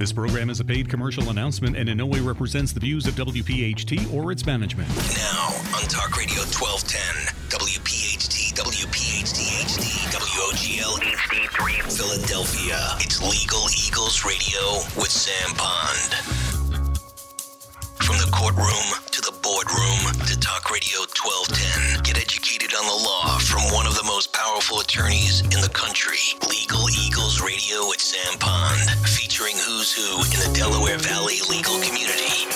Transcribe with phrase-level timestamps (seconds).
[0.00, 3.12] This program is a paid commercial announcement and in no way represents the views of
[3.16, 4.88] WPHT or its management.
[4.88, 12.78] Now on Talk Radio 1210, WPHT, WPHT HD, WOGL HD3 Philadelphia.
[13.00, 16.14] It's Legal Eagles Radio with Sam Pond.
[18.00, 19.09] From the courtroom
[19.50, 24.32] boardroom to Talk Radio 1210, get educated on the law from one of the most
[24.32, 26.22] powerful attorneys in the country.
[26.46, 28.78] Legal Eagles Radio with Sam Pond,
[29.10, 32.46] featuring who's who in the Delaware Valley legal community.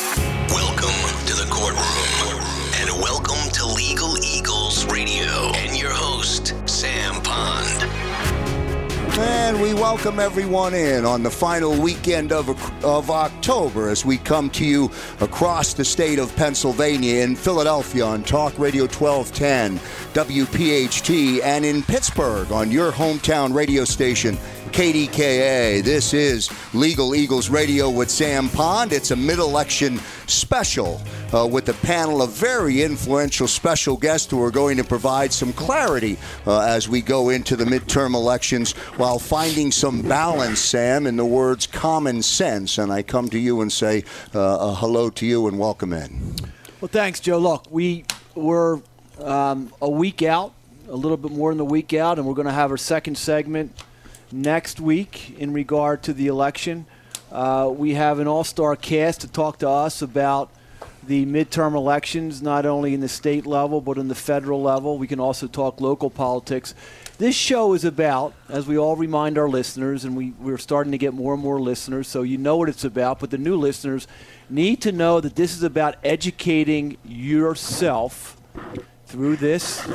[0.54, 0.94] Welcome
[1.26, 2.38] to the courtroom,
[2.78, 8.03] and welcome to Legal Eagles Radio, and your host, Sam Pond.
[9.16, 12.48] And we welcome everyone in on the final weekend of,
[12.84, 14.90] of October as we come to you
[15.20, 19.78] across the state of Pennsylvania in Philadelphia on Talk Radio 1210,
[20.14, 24.36] WPHT, and in Pittsburgh on your hometown radio station,
[24.74, 25.84] KDKA.
[25.84, 28.92] This is Legal Eagles Radio with Sam Pond.
[28.92, 31.00] It's a mid election special
[31.32, 35.52] uh, with a panel of very influential special guests who are going to provide some
[35.52, 41.14] clarity uh, as we go into the midterm elections while finding some balance, Sam, in
[41.14, 42.76] the words common sense.
[42.76, 44.02] And I come to you and say
[44.34, 46.34] uh, a hello to you and welcome in.
[46.80, 47.38] Well, thanks, Joe.
[47.38, 48.82] Look, we were
[49.20, 50.52] um, a week out,
[50.88, 53.16] a little bit more than the week out, and we're going to have our second
[53.16, 53.70] segment
[54.32, 56.86] next week in regard to the election.
[57.30, 60.50] Uh, we have an all star cast to talk to us about
[61.06, 64.98] the midterm elections, not only in the state level, but in the federal level.
[64.98, 66.74] We can also talk local politics.
[67.18, 70.98] This show is about, as we all remind our listeners, and we, we're starting to
[70.98, 74.08] get more and more listeners, so you know what it's about, but the new listeners
[74.50, 78.36] need to know that this is about educating yourself
[79.06, 79.86] through this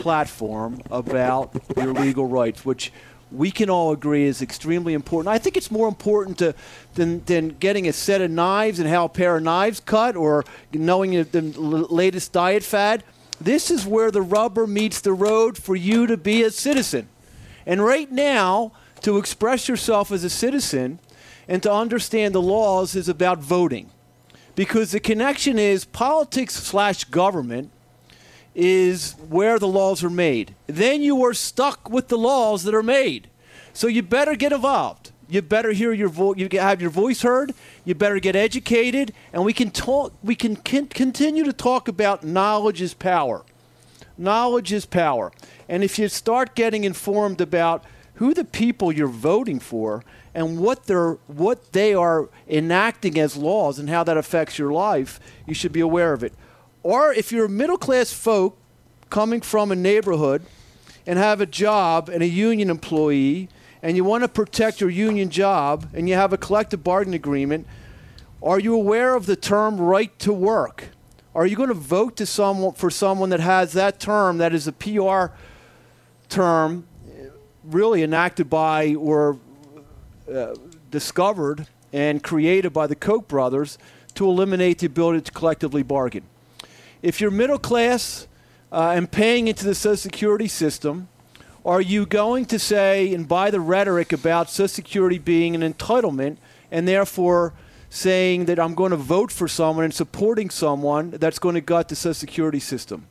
[0.00, 2.90] platform about your legal rights, which
[3.32, 5.32] we can all agree is extremely important.
[5.32, 6.54] I think it's more important to,
[6.94, 10.44] than, than getting a set of knives and how a pair of knives cut or
[10.72, 13.02] knowing the latest diet fad.
[13.40, 17.08] This is where the rubber meets the road for you to be a citizen.
[17.66, 18.72] And right now,
[19.02, 21.00] to express yourself as a citizen
[21.48, 23.90] and to understand the laws is about voting.
[24.54, 27.70] Because the connection is politics slash government
[28.56, 30.54] is where the laws are made.
[30.66, 33.28] Then you are stuck with the laws that are made.
[33.74, 35.12] So you better get involved.
[35.28, 36.38] You better hear your voice.
[36.38, 37.52] You have your voice heard.
[37.84, 40.14] You better get educated, and we can talk.
[40.22, 43.44] We can con- continue to talk about knowledge is power.
[44.16, 45.32] Knowledge is power,
[45.68, 47.84] and if you start getting informed about
[48.14, 50.02] who the people you're voting for
[50.32, 55.20] and what they're what they are enacting as laws and how that affects your life,
[55.44, 56.32] you should be aware of it.
[56.86, 58.56] Or if you're a middle class folk
[59.10, 60.46] coming from a neighborhood
[61.04, 63.48] and have a job and a union employee
[63.82, 67.66] and you want to protect your union job and you have a collective bargaining agreement,
[68.40, 70.90] are you aware of the term right to work?
[71.34, 74.68] Are you going to vote to someone for someone that has that term that is
[74.68, 75.34] a PR
[76.28, 76.86] term
[77.64, 79.40] really enacted by or
[80.32, 80.54] uh,
[80.92, 83.76] discovered and created by the Koch brothers
[84.14, 86.22] to eliminate the ability to collectively bargain?
[87.06, 88.26] If you're middle class
[88.72, 91.06] uh, and paying into the Social Security system,
[91.64, 96.38] are you going to say and buy the rhetoric about Social Security being an entitlement
[96.68, 97.54] and therefore
[97.90, 101.88] saying that I'm going to vote for someone and supporting someone that's going to gut
[101.88, 103.06] the Social Security system?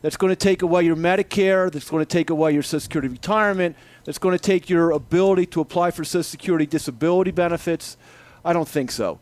[0.00, 3.08] That's going to take away your Medicare, that's going to take away your Social Security
[3.08, 3.76] retirement,
[4.06, 7.98] that's going to take your ability to apply for Social Security disability benefits?
[8.42, 9.18] I don't think so.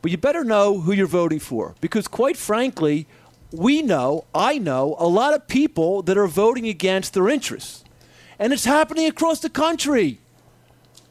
[0.00, 3.06] But you better know who you're voting for because, quite frankly,
[3.52, 7.84] we know, I know, a lot of people that are voting against their interests.
[8.38, 10.20] And it's happening across the country.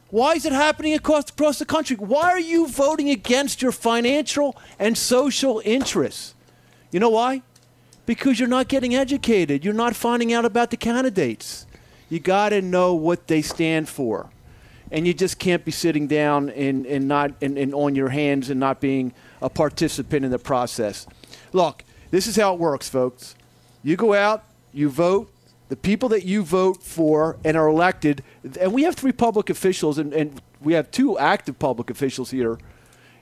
[0.09, 1.95] Why is it happening across, across the country?
[1.95, 6.35] Why are you voting against your financial and social interests?
[6.91, 7.41] You know why?
[8.05, 9.65] Because you're not getting educated.
[9.65, 11.65] You're not finding out about the candidates.
[12.09, 14.29] You got to know what they stand for.
[14.91, 18.51] And you just can't be sitting down and, and, not, and, and on your hands
[18.51, 21.07] and not being a participant in the process.
[21.51, 23.35] Look, this is how it works, folks.
[23.83, 24.43] You go out,
[24.73, 25.31] you vote.
[25.69, 28.23] The people that you vote for and are elected,
[28.59, 32.59] and we have three public officials, and, and we have two active public officials here,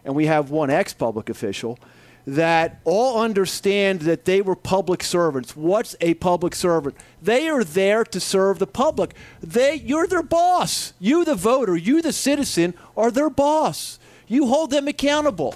[0.04, 1.80] and we have one ex public official
[2.26, 5.56] that all understand that they were public servants.
[5.56, 6.96] What's a public servant?
[7.22, 9.14] They are there to serve the public.
[9.42, 10.94] They, you're their boss.
[11.00, 14.00] You, the voter, you, the citizen, are their boss.
[14.28, 15.56] You hold them accountable.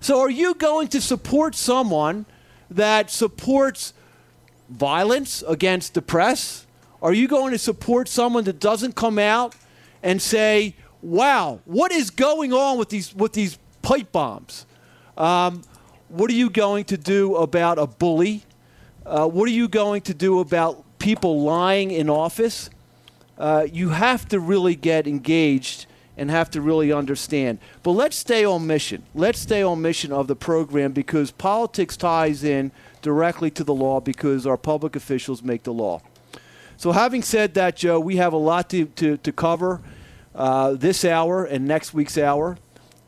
[0.00, 2.26] So, are you going to support someone
[2.70, 3.92] that supports
[4.68, 6.66] violence against the press?
[7.02, 9.54] Are you going to support someone that doesn't come out
[10.02, 14.66] and say wow, what is going on with these with these pipe bombs?
[15.16, 15.62] Um,
[16.08, 18.42] what are you going to do about a bully?
[19.04, 22.70] Uh, what are you going to do about people lying in office?
[23.38, 25.86] Uh, you have to really get engaged
[26.16, 27.58] and have to really understand.
[27.82, 29.02] But let's stay on mission.
[29.14, 32.72] Let's stay on mission of the program because politics ties in
[33.02, 36.00] directly to the law because our public officials make the law.
[36.78, 39.80] So, having said that, Joe, we have a lot to, to, to cover
[40.34, 42.58] uh, this hour and next week's hour.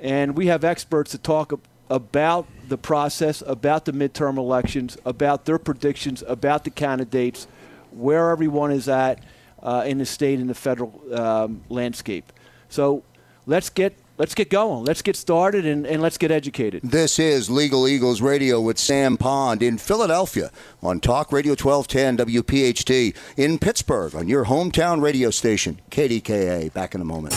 [0.00, 1.52] And we have experts to talk
[1.90, 7.46] about the process, about the midterm elections, about their predictions, about the candidates,
[7.90, 9.22] where everyone is at
[9.62, 12.32] uh, in the state and the federal um, landscape.
[12.69, 13.03] So
[13.47, 14.85] let's get let's get going.
[14.85, 16.82] Let's get started and, and let's get educated.
[16.82, 20.50] This is Legal Eagles Radio with Sam Pond in Philadelphia
[20.82, 26.73] on Talk Radio 1210 WPHT in Pittsburgh on your hometown radio station, KDKA.
[26.73, 27.35] Back in a moment.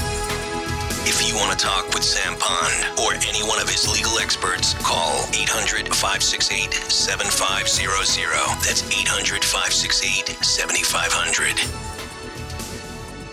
[1.03, 4.75] If you want to talk with Sam Pond or any one of his legal experts,
[4.75, 8.29] call 800 568 7500.
[8.61, 12.00] That's 800 568 7500.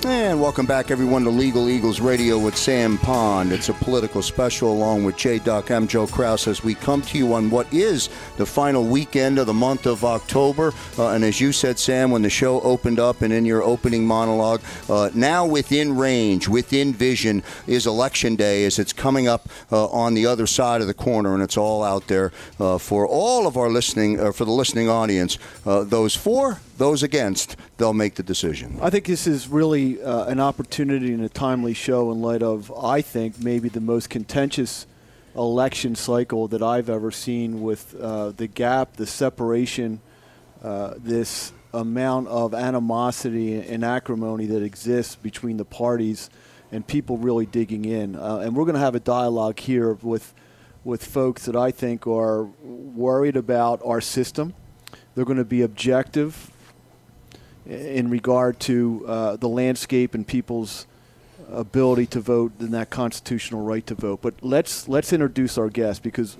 [0.04, 3.50] And welcome back, everyone, to Legal Eagles Radio with Sam Pond.
[3.50, 5.40] It's a political special along with J.
[5.40, 5.72] Duck.
[5.72, 9.48] I'm Joe Kraus as we come to you on what is the final weekend of
[9.48, 10.72] the month of October.
[10.96, 14.06] Uh, and as you said, Sam, when the show opened up and in your opening
[14.06, 19.88] monologue, uh, now within range, within vision is Election Day as it's coming up uh,
[19.88, 21.34] on the other side of the corner.
[21.34, 22.30] And it's all out there
[22.60, 25.38] uh, for all of our listening, uh, for the listening audience.
[25.66, 28.78] Uh, those for, those against, they'll make the decision.
[28.80, 32.72] I think this is really uh, an opportunity and a timely show in light of,
[32.72, 34.86] I think, maybe the most contentious
[35.36, 40.00] election cycle that I've ever seen with uh, the gap, the separation,
[40.62, 46.30] uh, this amount of animosity and acrimony that exists between the parties
[46.72, 48.16] and people really digging in.
[48.16, 50.32] Uh, and we're going to have a dialogue here with,
[50.84, 54.54] with folks that I think are worried about our system.
[55.14, 56.50] They're going to be objective
[57.68, 60.86] in regard to uh, the landscape and people's
[61.50, 64.20] ability to vote and that constitutional right to vote.
[64.22, 66.36] But let's let's introduce our guest because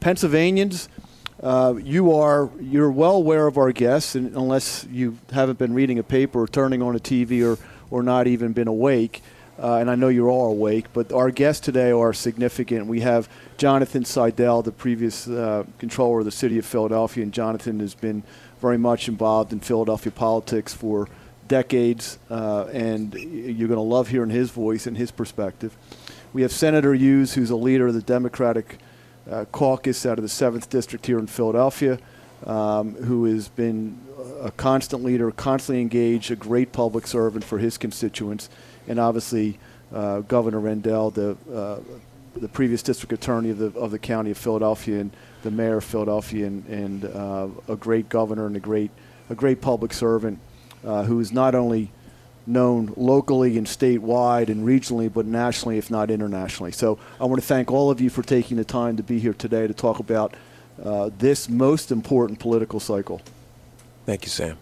[0.00, 0.88] Pennsylvanians,
[1.42, 5.98] uh, you are you're well aware of our guests, and unless you haven't been reading
[5.98, 7.58] a paper or turning on a TV or
[7.90, 9.22] or not even been awake.
[9.62, 12.86] Uh, and I know you're all awake, but our guests today are significant.
[12.86, 13.28] We have
[13.58, 18.24] Jonathan Saidel, the previous uh, controller of the city of Philadelphia, and Jonathan has been
[18.62, 21.08] very much involved in Philadelphia politics for
[21.48, 25.76] decades, uh, and you're going to love hearing his voice and his perspective.
[26.32, 28.78] We have Senator Hughes, who's a leader of the Democratic
[29.28, 31.98] uh, caucus out of the 7th District here in Philadelphia,
[32.46, 34.00] um, who has been
[34.40, 38.48] a constant leader, constantly engaged, a great public servant for his constituents,
[38.86, 39.58] and obviously
[39.92, 41.80] uh, Governor Rendell, the, uh,
[42.38, 45.10] the previous district attorney of the, of the county of Philadelphia, and
[45.42, 48.90] the mayor of Philadelphia and, and uh, a great governor and a great
[49.30, 50.38] a great public servant
[50.84, 51.90] uh, who is not only
[52.46, 56.72] known locally and statewide and regionally, but nationally, if not internationally.
[56.72, 59.32] So I want to thank all of you for taking the time to be here
[59.32, 60.34] today to talk about
[60.82, 63.20] uh, this most important political cycle.
[64.06, 64.58] Thank you, Sam.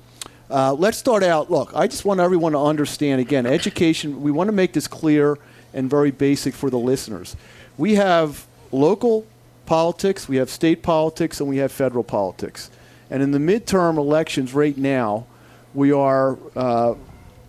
[0.51, 1.51] Uh, let's start out.
[1.51, 5.39] Look, I just want everyone to understand again, education, we want to make this clear
[5.73, 7.37] and very basic for the listeners.
[7.79, 9.25] We have local
[9.71, 12.73] politics, we have state politics, and we have federal politics.
[13.09, 15.27] And in the midterm elections right now,
[15.75, 16.97] we are uh,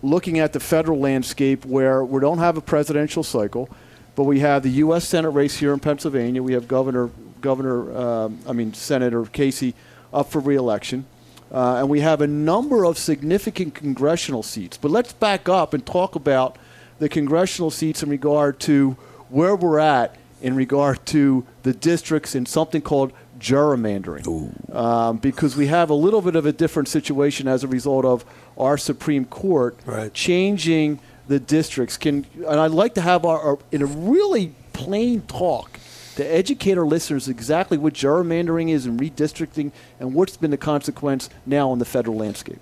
[0.03, 3.69] looking at the federal landscape where we don't have a presidential cycle,
[4.13, 5.07] but we have the U.S.
[5.07, 6.43] Senate race here in Pennsylvania.
[6.43, 7.09] We have Governor,
[7.41, 9.73] Governor, uh, I mean Senator Casey
[10.13, 11.07] up for reelection,
[11.51, 14.77] uh, and we have a number of significant congressional seats.
[14.77, 16.59] But let's back up and talk about
[16.99, 18.91] the congressional seats in regard to
[19.29, 24.73] where we're at in regard to the districts in something called gerrymandering.
[24.73, 28.23] Um, because we have a little bit of a different situation as a result of
[28.57, 30.13] our Supreme Court right.
[30.13, 31.97] changing the districts.
[31.97, 35.79] Can and I'd like to have our, our, in a really plain talk
[36.15, 41.29] to educate our listeners exactly what gerrymandering is and redistricting and what's been the consequence
[41.45, 42.61] now on the federal landscape.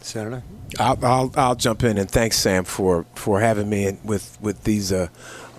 [0.00, 0.42] Senator,
[0.78, 4.92] I'll, I'll, I'll jump in and thanks Sam for for having me with with these.
[4.92, 5.08] Uh,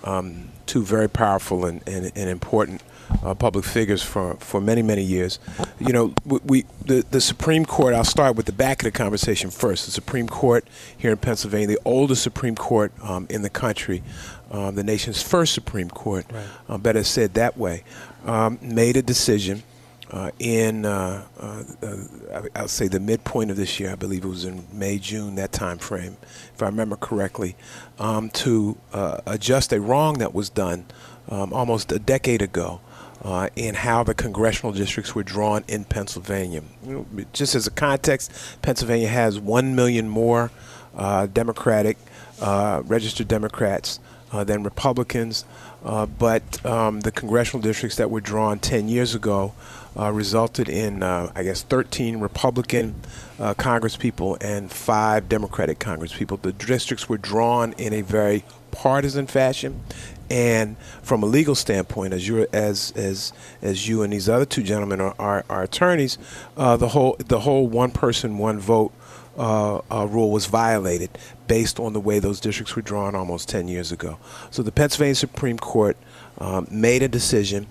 [0.04, 2.80] um, two very powerful and, and, and important
[3.24, 5.40] uh, public figures for, for many, many years.
[5.80, 8.92] You know, we, we, the, the Supreme Court, I'll start with the back of the
[8.92, 9.86] conversation first.
[9.86, 10.64] The Supreme Court
[10.96, 14.04] here in Pennsylvania, the oldest Supreme Court um, in the country,
[14.52, 16.46] um, the nation's first Supreme Court, right.
[16.68, 17.82] uh, better said that way,
[18.24, 19.64] um, made a decision
[20.10, 24.28] uh, in, uh, uh, uh, I'll say the midpoint of this year, I believe it
[24.28, 26.16] was in May, June, that time frame,
[26.54, 27.54] if I remember correctly,
[27.98, 30.86] um, to uh, adjust a wrong that was done
[31.28, 32.80] um, almost a decade ago.
[33.22, 36.62] Uh, in how the congressional districts were drawn in Pennsylvania.
[37.34, 40.50] Just as a context, Pennsylvania has 1 million more
[40.96, 41.98] Democratic,
[42.40, 44.00] registered Democrats
[44.32, 45.44] than Republicans,
[45.82, 49.52] but um, the congressional districts that were drawn 10 years ago
[49.98, 52.94] uh, resulted in, I guess, 13 Republican
[53.38, 56.42] congresspeople and five Democratic congresspeople.
[56.42, 59.80] The districts were drawn in a very partisan fashion
[60.30, 64.62] and from a legal standpoint, as you as as as you and these other two
[64.62, 66.18] gentlemen are, are, are attorneys,
[66.56, 68.92] uh, the whole the whole one person one vote
[69.36, 71.10] uh, uh, rule was violated
[71.48, 74.18] based on the way those districts were drawn almost 10 years ago.
[74.50, 75.96] So the Pennsylvania Supreme Court
[76.38, 77.66] um, made a decision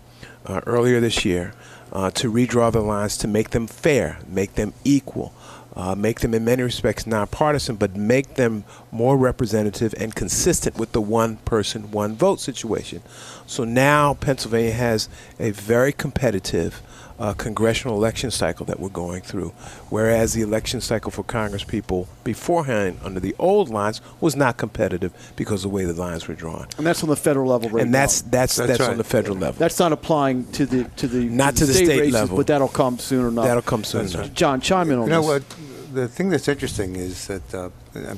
[0.46, 1.54] uh, earlier this year
[1.92, 5.34] uh, to redraw the lines to make them fair, make them equal
[5.80, 10.92] uh, make them in many respects nonpartisan, but make them more representative and consistent with
[10.92, 13.02] the one person, one vote situation.
[13.46, 15.08] So now Pennsylvania has
[15.40, 16.82] a very competitive
[17.20, 19.50] uh, congressional election cycle that we're going through,
[19.90, 25.12] whereas the election cycle for Congress people beforehand under the old lines was not competitive
[25.36, 26.68] because of the way the lines were drawn.
[26.78, 28.30] And that's on the federal level, right And that's now.
[28.32, 28.90] that's that's, That's right.
[28.92, 29.60] on the federal level.
[29.60, 32.38] That's not applying to the to the Not to the state races, level.
[32.38, 33.46] but that'll come soon enough.
[33.46, 34.34] That'll come soon enough.
[34.34, 35.44] John, chime in on You know this.
[35.50, 35.69] what?
[35.92, 37.70] The thing that's interesting is that uh,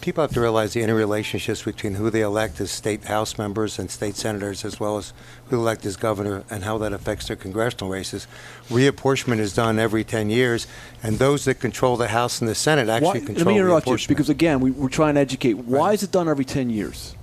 [0.01, 3.89] people have to realize the interrelationships between who they elect as state House members and
[3.89, 5.13] state senators, as well as
[5.45, 8.27] who they elect as governor, and how that affects their congressional races.
[8.69, 10.67] Reapportionment is done every 10 years,
[11.01, 13.87] and those that control the House and the Senate actually Why, control let me interrupt
[13.87, 14.07] you reapportionment.
[14.09, 15.53] because again, we, we're trying to educate.
[15.53, 17.15] Why is it done every ten years?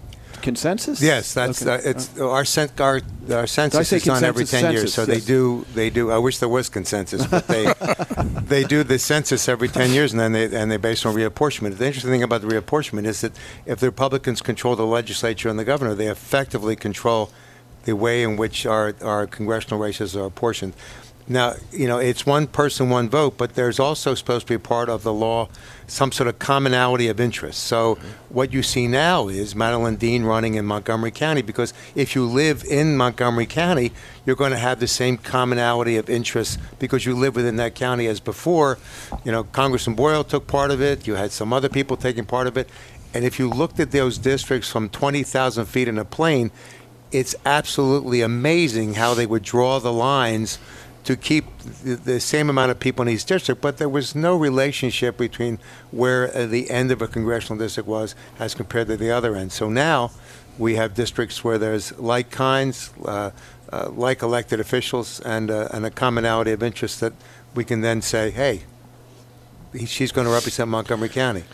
[0.42, 1.00] Consensus?
[1.02, 1.74] Yes, that's Okay.
[1.74, 4.94] uh, it's our, cent- our our census is done every ten years.
[4.94, 6.10] So Census, they do they do.
[6.10, 7.72] I wish there was consensus, but they
[8.44, 11.76] they do the census every ten years, and then they and they base on reapportionment.
[11.78, 13.32] The interesting thing about the reapportionment is that
[13.66, 17.30] if the Republicans control the legislature and the governor, they effectively control
[17.84, 20.74] the way in which our our congressional races are apportioned.
[21.30, 24.88] Now, you know, it's one person, one vote, but there's also supposed to be part
[24.88, 25.48] of the law
[25.86, 27.64] some sort of commonality of interest.
[27.64, 28.06] So, mm-hmm.
[28.28, 32.64] what you see now is Madeleine Dean running in Montgomery County because if you live
[32.64, 33.92] in Montgomery County,
[34.24, 38.06] you're going to have the same commonality of interest because you live within that county
[38.06, 38.78] as before.
[39.24, 42.46] You know, Congressman Boyle took part of it, you had some other people taking part
[42.46, 42.68] of it.
[43.14, 46.50] And if you looked at those districts from 20,000 feet in a plane,
[47.10, 50.58] it's absolutely amazing how they would draw the lines
[51.08, 51.46] to keep
[51.84, 55.58] the, the same amount of people in each district, but there was no relationship between
[55.90, 59.50] where uh, the end of a congressional district was as compared to the other end.
[59.50, 60.10] So now
[60.58, 63.30] we have districts where there's like kinds, uh,
[63.72, 67.14] uh, like elected officials, and, uh, and a commonality of interest that
[67.54, 68.64] we can then say, hey,
[69.72, 71.44] he, she's going to represent Montgomery County.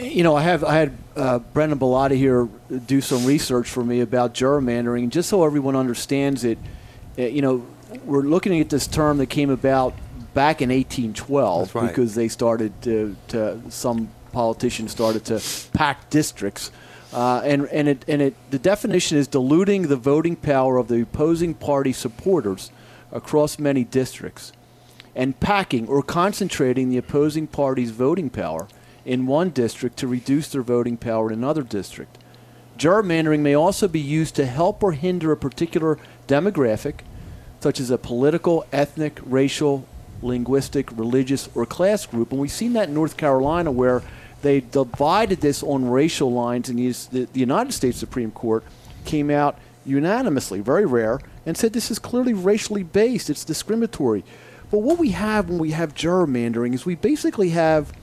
[0.00, 2.48] You know, I have I had uh, Brendan Bellotti here
[2.86, 6.56] do some research for me about gerrymandering, just so everyone understands it.
[7.18, 7.66] uh, You know,
[8.04, 9.94] we're looking at this term that came about
[10.34, 11.88] back in 1812 right.
[11.88, 15.40] because they started to, to some politicians started to
[15.72, 16.70] pack districts.
[17.12, 21.00] Uh, and and it and it the definition is diluting the voting power of the
[21.00, 22.72] opposing party supporters
[23.12, 24.52] across many districts,
[25.14, 28.66] and packing or concentrating the opposing party's voting power
[29.04, 32.18] in one district to reduce their voting power in another district.
[32.78, 37.00] Gerrymandering may also be used to help or hinder a particular demographic,
[37.64, 39.86] such as a political, ethnic, racial,
[40.20, 42.30] linguistic, religious, or class group.
[42.30, 44.02] And we've seen that in North Carolina where
[44.42, 48.64] they divided this on racial lines, and the, United States Supreme Court
[49.06, 54.24] came out unanimously, very rare, and said this is clearly racially based, it's discriminatory.
[54.70, 57.94] But what we have when we have gerrymandering is we basically have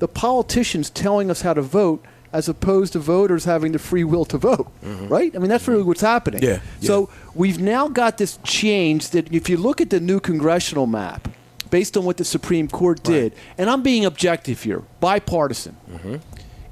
[0.00, 4.24] the politicians telling us how to vote as opposed to voters having the free will
[4.26, 4.70] to vote,
[5.08, 5.34] right?
[5.34, 6.42] I mean, that's really what's happening.
[6.42, 10.86] Yeah, So we've now got this change that if you look at the new congressional
[10.86, 11.28] map,
[11.70, 15.76] based on what the Supreme Court did, and I'm being objective here, bipartisan,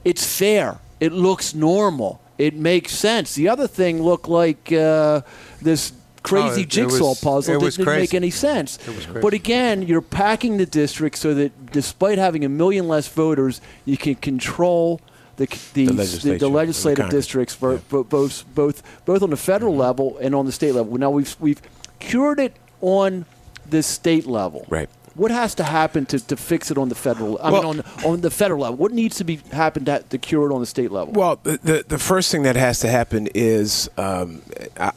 [0.04, 0.78] it's fair.
[1.00, 2.20] It looks normal.
[2.38, 3.34] It makes sense.
[3.34, 5.22] The other thing looked like uh,
[5.60, 8.78] this crazy it- it jigsaw was- puzzle it that was didn't make any sense.
[8.86, 9.20] It.
[9.22, 13.96] But again, you're packing the district so that despite having a million less voters, you
[13.96, 15.00] can control
[15.36, 15.92] the the, the,
[16.32, 19.80] the the legislative districts for, for both both both on the federal Mm-hmm.
[19.80, 20.96] level and on the state level.
[20.98, 21.60] Now we've we've
[21.98, 23.24] cured it on
[23.68, 24.64] the state level.
[24.68, 24.88] Right.
[25.14, 27.38] What has to happen to, to fix it on the federal?
[27.40, 28.76] I Well- mean, on on the federal level.
[28.76, 31.14] What needs to be happened to, to cure it on the state level?
[31.14, 34.42] Well, the, the, the first thing that has to happen is um,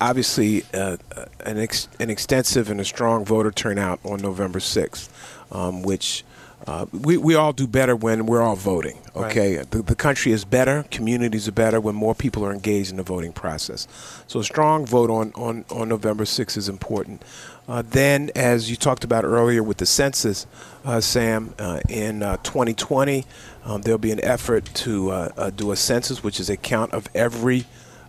[0.01, 0.97] obviously uh,
[1.45, 5.07] an, ex, an extensive and a strong voter turnout on November 6th,
[5.53, 6.23] um, which
[6.67, 8.99] uh, we, we all do better when we're all voting.
[9.15, 12.97] Okay, the, the country is better, communities are better when more people are engaged in
[12.97, 13.87] the voting process.
[14.27, 17.23] So a strong vote on, on, on November 6th is important.
[17.67, 20.47] Uh, then, as you talked about earlier with the census,
[20.85, 23.25] uh, Sam, uh, in uh, 2020,
[23.63, 26.93] um, there'll be an effort to uh, uh, do a census, which is a count
[26.93, 27.65] of every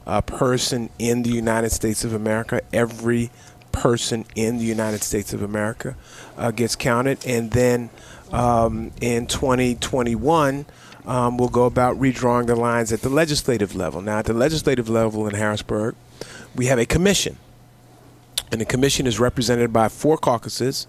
[0.07, 2.62] uh, person in the United States of America.
[2.73, 3.30] Every
[3.73, 5.97] person in the United States of America
[6.37, 7.25] uh, gets counted.
[7.26, 7.90] And then
[8.32, 10.66] um, in 2021,
[11.06, 14.00] um, we'll go about redrawing the lines at the legislative level.
[14.00, 15.94] Now, at the legislative level in Harrisburg,
[16.54, 17.38] we have a commission
[18.50, 20.87] and the commission is represented by four caucuses.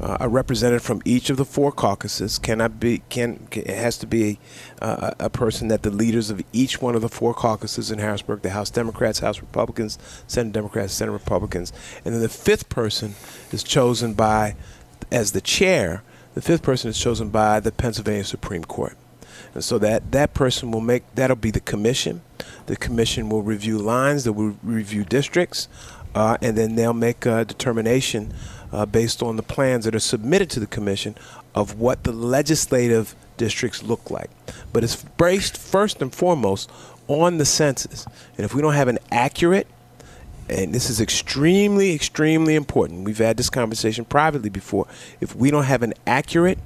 [0.00, 3.98] Uh, a representative from each of the four caucuses cannot be can, can it has
[3.98, 4.38] to be
[4.80, 8.42] uh, a person that the leaders of each one of the four caucuses in Harrisburg,
[8.42, 11.72] the House Democrats, House Republicans, Senate Democrats, Senate Republicans,
[12.04, 13.14] and then the fifth person
[13.50, 14.54] is chosen by
[15.10, 16.02] as the chair.
[16.38, 18.96] The fifth person is chosen by the Pennsylvania Supreme Court.
[19.54, 22.22] And so that, that person will make, that'll be the commission.
[22.66, 25.66] The commission will review lines, they will review districts,
[26.14, 28.32] uh, and then they'll make a determination
[28.70, 31.16] uh, based on the plans that are submitted to the commission
[31.56, 34.30] of what the legislative districts look like.
[34.72, 36.70] But it's based first and foremost
[37.08, 38.06] on the census.
[38.36, 39.66] And if we don't have an accurate
[40.48, 43.04] and this is extremely, extremely important.
[43.04, 44.86] We've had this conversation privately before.
[45.20, 46.58] If we don't have an accurate,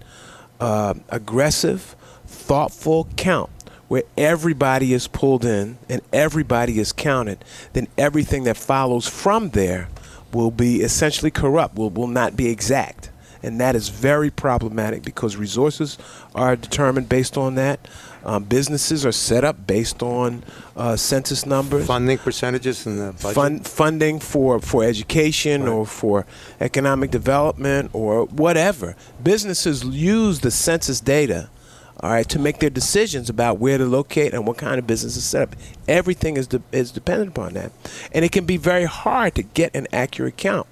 [0.61, 1.97] uh, aggressive,
[2.27, 3.51] thoughtful count
[3.89, 9.89] where everybody is pulled in and everybody is counted, then everything that follows from there
[10.33, 13.11] will be essentially corrupt, will, will not be exact.
[13.43, 15.99] And that is very problematic because resources
[16.35, 17.81] are determined based on that.
[18.25, 20.45] Um, businesses are set up based on
[20.77, 23.35] uh, census numbers Funding percentages in the budget.
[23.35, 26.25] fund, funding for, for education or for
[26.61, 28.95] economic development or whatever.
[29.25, 31.51] Businesses use the census data,
[31.99, 35.17] all right, to make their decisions about where to locate and what kind of business
[35.17, 35.57] is set up.
[35.89, 37.73] Everything is de- is dependent upon that,
[38.13, 40.69] and it can be very hard to get an accurate count.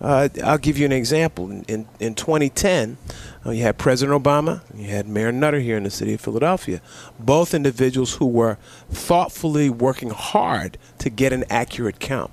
[0.00, 1.50] Uh, I'll give you an example.
[1.50, 2.96] In, in, in 2010,
[3.44, 6.80] uh, you had President Obama, you had Mayor Nutter here in the city of Philadelphia,
[7.18, 8.58] both individuals who were
[8.90, 12.30] thoughtfully working hard to get an accurate count.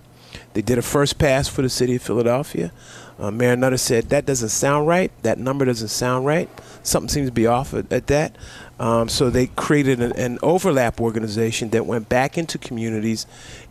[0.53, 2.71] They did a first pass for the city of Philadelphia.
[3.17, 5.11] Uh, Mayor Nutter said, That doesn't sound right.
[5.23, 6.49] That number doesn't sound right.
[6.83, 8.37] Something seems to be off at, at that.
[8.79, 13.25] Um, so they created an, an overlap organization that went back into communities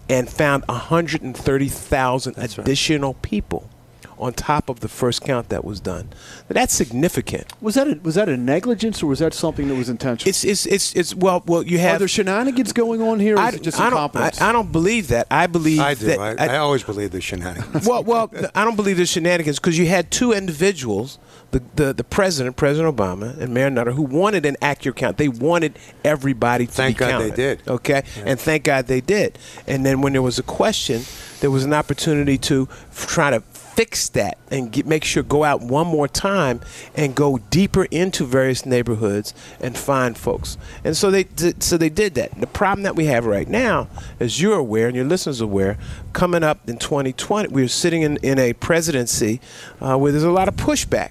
[0.09, 3.71] and found 130,000 additional people
[4.19, 6.09] on top of the first count that was done.
[6.49, 7.53] That's significant.
[7.61, 10.29] was that a, was that a negligence or was that something that was intentional?
[10.29, 11.99] It's, it's, it's, it's well, well, you Are have.
[11.99, 13.37] there shenanigans going on here?
[13.37, 14.31] Or I, is it just I don't, I.
[14.41, 15.27] I don't believe that.
[15.31, 16.07] I believe I do.
[16.07, 16.41] that.
[16.41, 17.87] I, I always believe there's shenanigans.
[17.87, 21.19] well, well, I don't believe there's shenanigans because you had two individuals,
[21.51, 25.17] the, the the president, President Obama, and Mayor Nutter, who wanted an accurate count.
[25.17, 27.35] They wanted everybody to Thank be God they counted.
[27.35, 27.69] did.
[27.69, 29.39] Okay, and thank God they did.
[29.67, 31.03] And then when there was a question,
[31.41, 33.41] there was an opportunity to f- try to
[33.75, 36.61] fix that and get, make sure go out one more time
[36.95, 40.57] and go deeper into various neighborhoods and find folks.
[40.85, 42.41] And so they did, so they did that.
[42.41, 43.89] The problem that we have right now,
[44.21, 45.77] as you're aware and your listeners are aware,
[46.13, 49.41] coming up in 2020, we're sitting in, in a presidency
[49.81, 51.11] uh, where there's a lot of pushback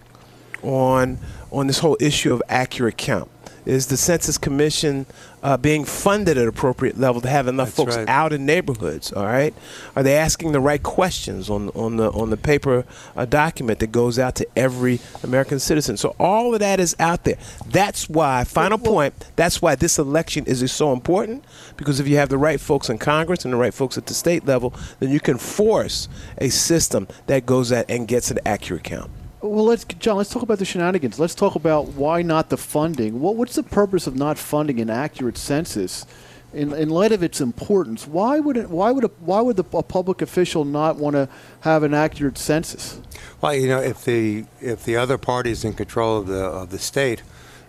[0.61, 1.17] on
[1.51, 3.29] on this whole issue of accurate count.
[3.65, 5.05] Is the Census Commission
[5.41, 8.09] uh, being funded at appropriate level to have enough That's folks right.
[8.09, 9.11] out in neighborhoods?
[9.13, 9.53] All right,
[9.95, 13.91] are they asking the right questions on on the on the paper uh, document that
[13.91, 15.97] goes out to every American citizen?
[15.97, 17.37] So all of that is out there.
[17.65, 18.43] That's why.
[18.43, 19.13] Final point.
[19.35, 21.43] That's why this election is so important
[21.77, 24.13] because if you have the right folks in Congress and the right folks at the
[24.13, 28.83] state level, then you can force a system that goes out and gets an accurate
[28.83, 29.11] count.
[29.43, 30.15] Well, let's John.
[30.15, 31.19] Let's talk about the shenanigans.
[31.19, 33.19] Let's talk about why not the funding.
[33.19, 36.05] What, what's the purpose of not funding an accurate census?
[36.53, 39.65] In, in light of its importance, why would it, why would a, why would the,
[39.77, 41.27] a public official not want to
[41.61, 43.01] have an accurate census?
[43.41, 46.69] Well, you know, if the if the other party is in control of the of
[46.69, 47.21] the state,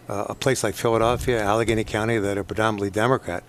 [0.09, 3.43] uh, a place like Philadelphia, Allegheny County, that are predominantly Democrat,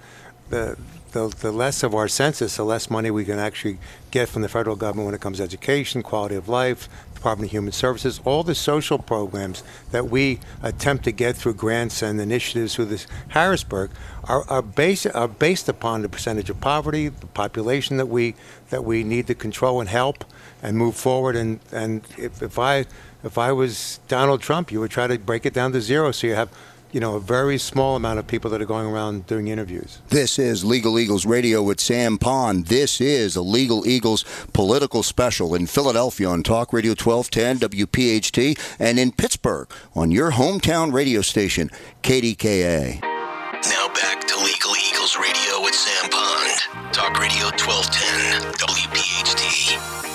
[0.49, 0.77] the
[1.15, 3.77] the, the less of our census, the less money we can actually
[4.11, 7.51] get from the federal government when it comes to education, quality of life, Department of
[7.51, 12.75] Human Services, all the social programs that we attempt to get through grants and initiatives
[12.75, 13.91] through this Harrisburg
[14.25, 18.35] are, are, based, are based upon the percentage of poverty, the population that we
[18.69, 20.25] that we need to control and help
[20.61, 21.37] and move forward.
[21.37, 22.87] And, and if, if I
[23.23, 26.27] if I was Donald Trump, you would try to break it down to zero so
[26.27, 26.49] you have
[26.95, 29.99] you know, a very small amount of people that are going around doing interviews.
[30.07, 32.67] This is Legal Eagles Radio with Sam Pond.
[32.67, 38.97] This is a Legal Eagles political special in Philadelphia on Talk Radio 1210 WPHT and
[38.97, 41.69] in Pittsburgh on your hometown radio station,
[42.01, 43.01] KDKA.
[43.01, 46.93] Now back to Legal Eagles Radio with Sam Pond.
[46.93, 50.14] Talk Radio 1210 WPHT.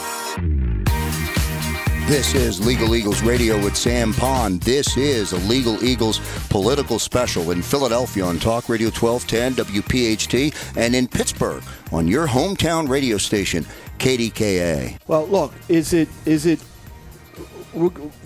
[2.11, 4.61] This is Legal Eagles Radio with Sam Pond.
[4.63, 6.19] This is a Legal Eagles
[6.49, 12.89] political special in Philadelphia on Talk Radio 1210 WPHT and in Pittsburgh on your hometown
[12.89, 13.65] radio station
[14.01, 14.99] KDKA.
[15.07, 16.59] Well, look, is it is it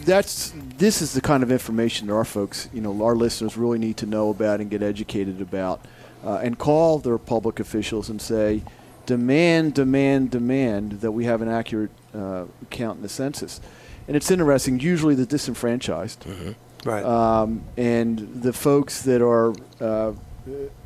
[0.07, 3.79] that's this is the kind of information that our folks, you know, our listeners really
[3.79, 5.85] need to know about and get educated about,
[6.25, 8.63] uh, and call their public officials and say,
[9.05, 13.61] demand, demand, demand that we have an accurate uh, count in the census.
[14.07, 14.81] And it's interesting.
[14.81, 16.89] Usually, the disenfranchised, mm-hmm.
[16.89, 20.13] right, um, and the folks that are, uh,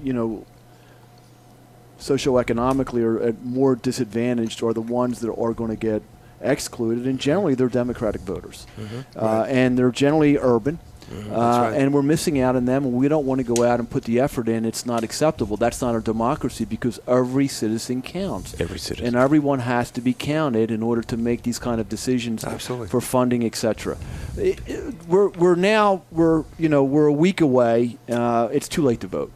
[0.03, 0.47] you know,
[1.99, 6.03] socioeconomically are more disadvantaged are the ones that are going to get
[6.41, 7.07] excluded.
[7.07, 9.19] And generally, they're Democratic voters, mm-hmm.
[9.19, 9.49] uh, right.
[9.51, 10.79] and they're generally urban.
[11.11, 11.33] Mm-hmm.
[11.33, 11.73] Uh, right.
[11.75, 14.05] And we're missing out on them, and we don't want to go out and put
[14.05, 14.65] the effort in.
[14.65, 15.57] It's not acceptable.
[15.57, 18.61] That's not a democracy because every citizen counts.
[18.61, 19.07] Every citizen.
[19.07, 22.89] And everyone has to be counted in order to make these kind of decisions Absolutely.
[22.89, 23.97] for funding, etc.
[25.07, 27.99] We're, we're now we're you know we're a week away.
[28.09, 29.33] Uh, it's too late to vote.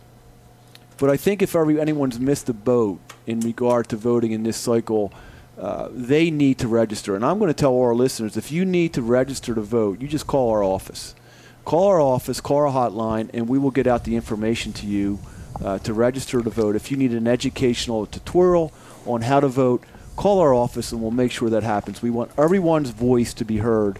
[0.98, 4.56] But I think if every, anyone's missed the boat in regard to voting in this
[4.56, 5.12] cycle,
[5.58, 7.16] uh, they need to register.
[7.16, 10.06] And I'm going to tell our listeners if you need to register to vote, you
[10.06, 11.14] just call our office
[11.64, 15.18] call our office, call our hotline, and we will get out the information to you
[15.64, 16.76] uh, to register to vote.
[16.76, 18.72] If you need an educational tutorial
[19.06, 19.84] on how to vote,
[20.16, 22.02] call our office and we'll make sure that happens.
[22.02, 23.98] We want everyone's voice to be heard.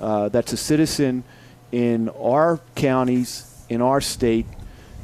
[0.00, 1.24] Uh, that's a citizen
[1.72, 4.46] in our counties, in our state,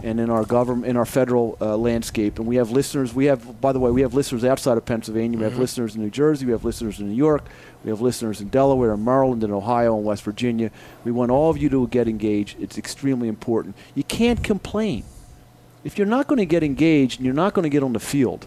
[0.03, 2.39] and in our government, in our federal uh, landscape.
[2.39, 3.15] And we have listeners.
[3.15, 5.39] We have, by the way, we have listeners outside of Pennsylvania.
[5.39, 5.63] We have mm-hmm.
[5.63, 6.47] listeners in New Jersey.
[6.47, 7.45] We have listeners in New York.
[7.85, 10.71] We have listeners in Delaware, and Maryland, and Ohio, and West Virginia.
[11.05, 12.59] We want all of you to get engaged.
[12.59, 13.77] It's extremely important.
[13.95, 15.05] You can't complain.
[15.85, 18.01] If you're not going to get engaged and you're not going to get on the
[18.01, 18.47] field,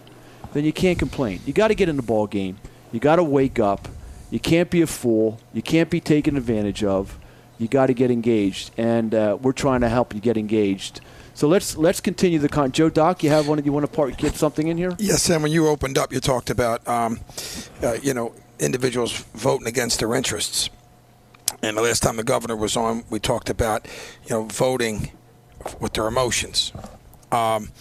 [0.54, 1.40] then you can't complain.
[1.46, 2.58] You got to get in the ball game.
[2.92, 3.88] You got to wake up.
[4.32, 5.40] You can't be a fool.
[5.54, 7.20] You can't be taken advantage of.
[7.60, 11.02] You got to get engaged, and uh, we're trying to help you get engaged.
[11.34, 12.72] So let's let's continue the con.
[12.72, 13.64] Joe Doc, you have one?
[13.64, 14.96] You want to part, get something in here?
[14.98, 15.44] Yes, Sam.
[15.44, 17.20] When you opened up, you talked about um,
[17.82, 20.70] uh, you know individuals voting against their interests.
[21.64, 23.88] And the last time the governor was on, we talked about,
[24.26, 25.12] you know, voting
[25.80, 26.72] with their emotions.
[27.32, 27.72] Um,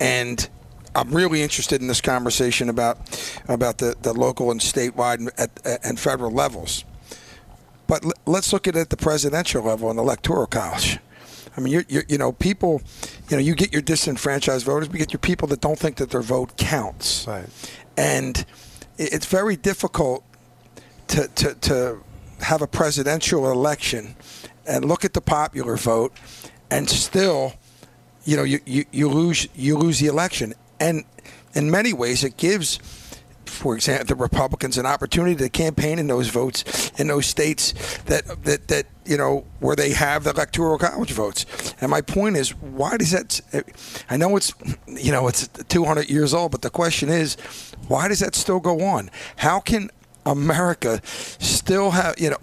[0.00, 0.48] and
[0.94, 2.98] I'm really interested in this conversation about
[3.48, 6.84] about the, the local and statewide and, at, and federal levels.
[7.86, 10.98] But l- let's look at it at the presidential level and the electoral college.
[11.56, 12.80] I mean, you're, you're, you know, people,
[13.28, 16.10] you know, you get your disenfranchised voters, you get your people that don't think that
[16.10, 17.26] their vote counts.
[17.26, 17.48] Right.
[17.96, 18.44] And
[19.00, 20.22] it's very difficult
[21.08, 21.98] to, to, to
[22.40, 24.14] have a presidential election
[24.66, 26.12] and look at the popular vote
[26.70, 27.54] and still
[28.24, 30.54] you know you, you, you lose you lose the election.
[30.78, 31.04] And
[31.54, 32.78] in many ways it gives
[33.50, 38.26] for example, the Republicans an opportunity to campaign in those votes in those states that
[38.44, 41.74] that that you know where they have the electoral college votes.
[41.80, 43.40] And my point is, why does that?
[44.08, 44.54] I know it's
[44.86, 47.36] you know it's 200 years old, but the question is,
[47.88, 49.10] why does that still go on?
[49.36, 49.90] How can
[50.24, 52.38] America still have you know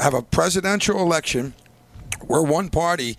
[0.00, 1.54] have a presidential election?
[2.26, 3.16] where one party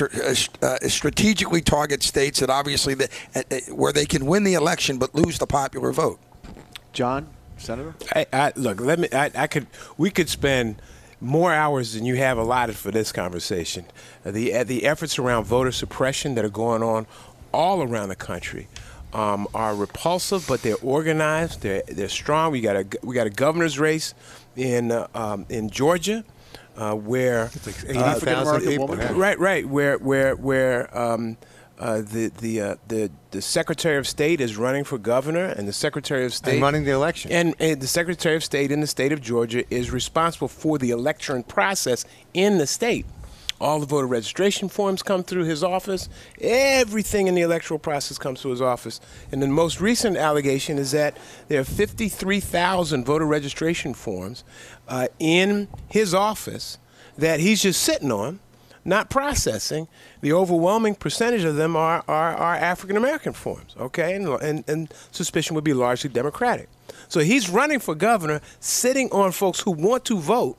[0.00, 4.98] uh, uh, strategically targets states that obviously the, uh, where they can win the election
[4.98, 6.18] but lose the popular vote.
[6.92, 7.94] John, Senator.
[8.14, 9.08] I, I, look, let me.
[9.12, 9.66] I, I, could.
[9.96, 10.80] We could spend
[11.20, 13.84] more hours than you have allotted for this conversation.
[14.24, 17.06] Uh, the uh, the efforts around voter suppression that are going on
[17.52, 18.68] all around the country.
[19.10, 21.62] Um, are repulsive, but they're organized.
[21.62, 22.52] They're they're strong.
[22.52, 24.12] We got a we got a governor's race
[24.54, 26.24] in uh, um, in Georgia,
[26.76, 28.88] uh, where like uh, people.
[28.88, 29.66] Right, right.
[29.66, 31.38] Where where where um,
[31.78, 35.72] uh, the the uh, the the Secretary of State is running for governor, and the
[35.72, 38.86] Secretary of State and running the election, and, and, the Secretary of State in the
[38.86, 43.06] state of Georgia is responsible for the election process in the state.
[43.60, 46.08] All the voter registration forms come through his office.
[46.40, 49.00] Everything in the electoral process comes through his office.
[49.32, 51.16] And the most recent allegation is that
[51.48, 54.44] there are 53,000 voter registration forms
[54.86, 56.78] uh, in his office
[57.16, 58.38] that he's just sitting on,
[58.88, 59.86] not processing.
[60.22, 64.14] The overwhelming percentage of them are, are, are African American forms, okay?
[64.14, 66.68] And, and, and suspicion would be largely Democratic.
[67.08, 70.58] So he's running for governor, sitting on folks who want to vote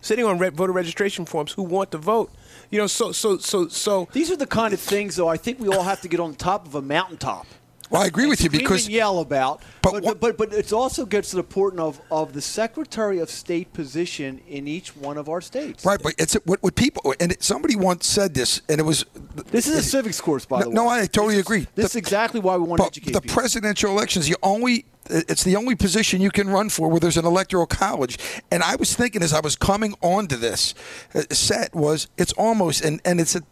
[0.00, 2.30] sitting on re- voter registration forms who want to vote.
[2.70, 4.08] You know, so so so so.
[4.12, 5.28] These are the kind of things, though.
[5.28, 7.46] I think we all have to get on top of a mountaintop.
[7.90, 9.62] Well, I agree with you because and yell about.
[9.82, 13.18] But But what- but, but it also gets to the point of of the Secretary
[13.20, 15.84] of State position in each one of our states.
[15.84, 19.04] right, but it's what, what people and it, somebody once said this, and it was.
[19.50, 20.74] This is a civics course, by No, the way.
[20.74, 21.60] no, I totally This is- agree.
[21.60, 23.34] This The- is exactly why we want to But educate the people.
[23.40, 24.84] presidential election is the only.
[25.10, 28.18] It's the only position you can run for where there's an electoral college.
[28.50, 30.74] And I was thinking as I was coming onto this
[31.14, 33.42] uh, set was it's almost and, and it's a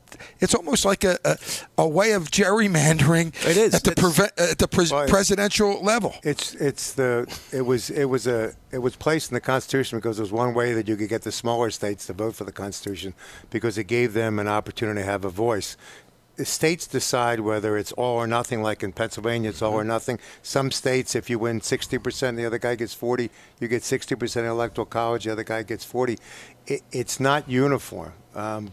[0.41, 1.37] it's almost like a, a,
[1.79, 3.75] a way of gerrymandering It is.
[3.75, 6.15] at the preve- at the pres- Well, presidential level.
[6.23, 10.19] It's it's the it was it was a it was placed in the Constitution because
[10.19, 12.53] it was one way that you could get the smaller states to vote for the
[12.53, 13.15] Constitution
[13.51, 15.77] because it gave them an opportunity to have a voice.
[16.37, 18.61] The states decide whether it's all or nothing.
[18.63, 20.19] Like in Pennsylvania, it's all or nothing.
[20.43, 23.31] Some states, if you win sixty percent, the other guy gets forty.
[23.61, 25.25] You get sixty percent in electoral college.
[25.25, 26.19] The other guy gets forty.
[26.67, 28.15] It, it's not uniform.
[28.35, 28.73] Um,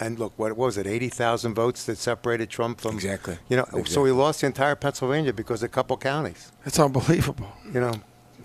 [0.00, 0.86] and look, what was it?
[0.86, 3.38] Eighty thousand votes that separated Trump from Exactly.
[3.48, 4.04] You know, so Exactly.
[4.06, 6.52] he lost the entire Pennsylvania because of a couple counties.
[6.64, 7.52] It's unbelievable.
[7.66, 7.94] You know.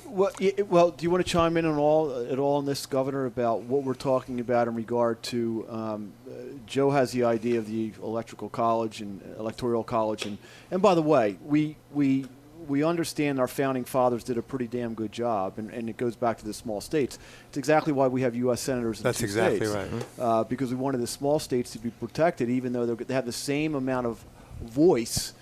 [0.09, 0.31] Well,
[0.67, 3.61] well, do you want to chime in on all at all on this, Governor, about
[3.61, 5.65] what we're talking about in regard to?
[5.69, 6.31] Um, uh,
[6.65, 10.37] Joe has the idea of the electrical college and electoral college, and
[10.71, 12.25] and by the way, we we
[12.67, 16.15] we understand our founding fathers did a pretty damn good job, and, and it goes
[16.15, 17.17] back to the small states.
[17.49, 18.61] It's exactly why we have U.S.
[18.61, 20.05] senators in That's exactly states, right.
[20.19, 23.25] uh, because we wanted the small states to be protected, even though they're- they have
[23.25, 24.23] the same amount of
[24.61, 25.33] voice.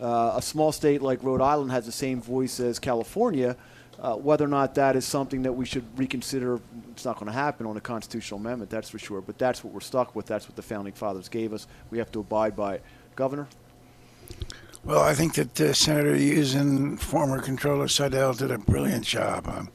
[0.00, 3.56] Uh, a small state like Rhode Island has the same voice as California.
[4.02, 6.60] Uh, whether or not that is something that we should reconsider,
[6.90, 9.20] it's not going to happen on a constitutional amendment, that's for sure.
[9.20, 10.26] But that's what we're stuck with.
[10.26, 11.68] That's what the founding fathers gave us.
[11.90, 12.82] We have to abide by it.
[13.14, 13.46] Governor?
[14.84, 19.46] Well, I think that uh, Senator Hughes and former Controller Saidel did a brilliant job.
[19.46, 19.70] Um,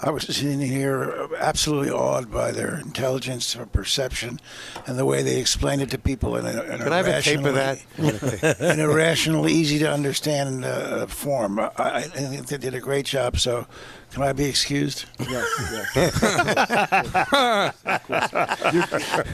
[0.00, 4.38] I was sitting here absolutely awed by their intelligence, their perception,
[4.86, 7.20] and the way they explained it to people in a, in Can I have a
[7.20, 7.80] tape of that?
[7.98, 11.58] rationally- in a rational, easy to understand uh, form.
[11.58, 13.38] I, I think they did a great job.
[13.38, 13.66] So,
[14.12, 15.04] can I be excused?
[15.18, 17.74] Yes, yes.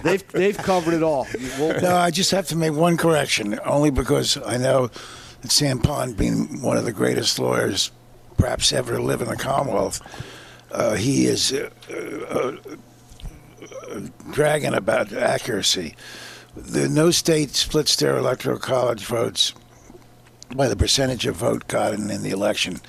[0.03, 1.27] they've, they've covered it all.
[1.59, 4.89] No, I just have to make one correction, only because I know
[5.43, 7.91] that Sam Pond, being one of the greatest lawyers
[8.39, 10.01] perhaps ever to live in the Commonwealth,
[10.75, 12.57] uh, he is uh, uh,
[13.91, 14.01] uh,
[14.33, 15.95] dragging about accuracy.
[16.57, 19.55] The, no state splits their electoral college votes
[20.55, 22.81] by the percentage of vote gotten in the election.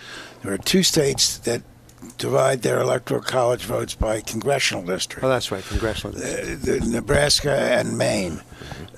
[0.44, 1.62] There are two states that
[2.18, 6.14] divide their electoral college votes by congressional district Oh, that's right, congressional.
[6.16, 6.62] district.
[6.64, 8.42] the Nebraska and Maine,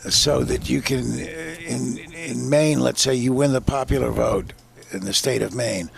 [0.10, 4.52] so that you can in in Maine, let's say you win the popular vote
[4.92, 5.90] in the state of Maine,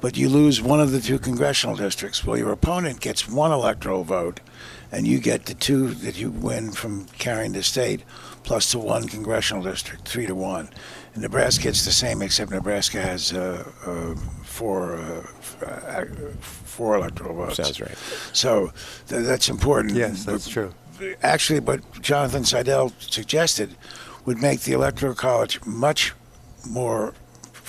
[0.00, 2.24] but you lose one of the two congressional districts.
[2.24, 4.40] Well, your opponent gets one electoral vote,
[4.92, 8.02] and you get the two that you win from carrying the state,
[8.42, 10.68] plus the one congressional district, three to one.
[11.14, 15.26] And Nebraska, gets the same, except Nebraska has uh, uh, four uh,
[15.64, 16.04] uh,
[16.40, 17.56] four electoral votes.
[17.56, 17.96] Sounds right.
[18.32, 18.72] So
[19.08, 19.94] th- that's important.
[19.94, 20.72] Yes, that's true.
[21.22, 23.76] Actually, what Jonathan Saidel suggested
[24.24, 26.14] would make the Electoral College much
[26.68, 27.14] more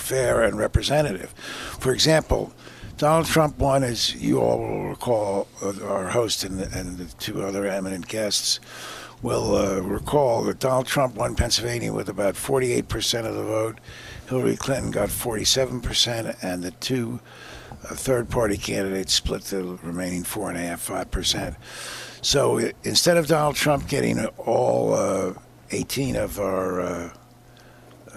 [0.07, 1.31] fair and representative.
[1.79, 2.53] For example,
[2.97, 7.05] Donald Trump won, as you all will recall, uh, our host and the, and the
[7.15, 8.59] two other eminent guests
[9.21, 13.79] will uh, recall that Donald Trump won Pennsylvania with about 48% of the vote.
[14.29, 17.19] Hillary Clinton got 47%, and the two
[17.71, 21.55] uh, third party candidates split the remaining 4.5%, 5%.
[22.21, 25.33] So instead of Donald Trump getting all uh,
[25.71, 27.09] 18 of our uh,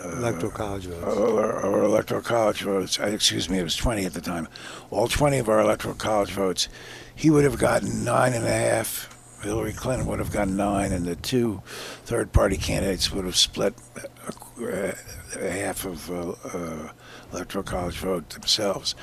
[0.05, 1.17] Electoral college votes.
[1.17, 4.49] our, our electoral college votes, excuse me, it was 20 at the time,
[4.91, 6.69] all 20 of our electoral college votes,
[7.15, 9.17] he would have gotten nine and a half.
[9.43, 11.63] Hillary Clinton would have gotten nine, and the two
[12.05, 14.95] third party candidates would have split a, a,
[15.39, 16.93] a half of uh, uh,
[17.33, 18.95] electoral college vote themselves.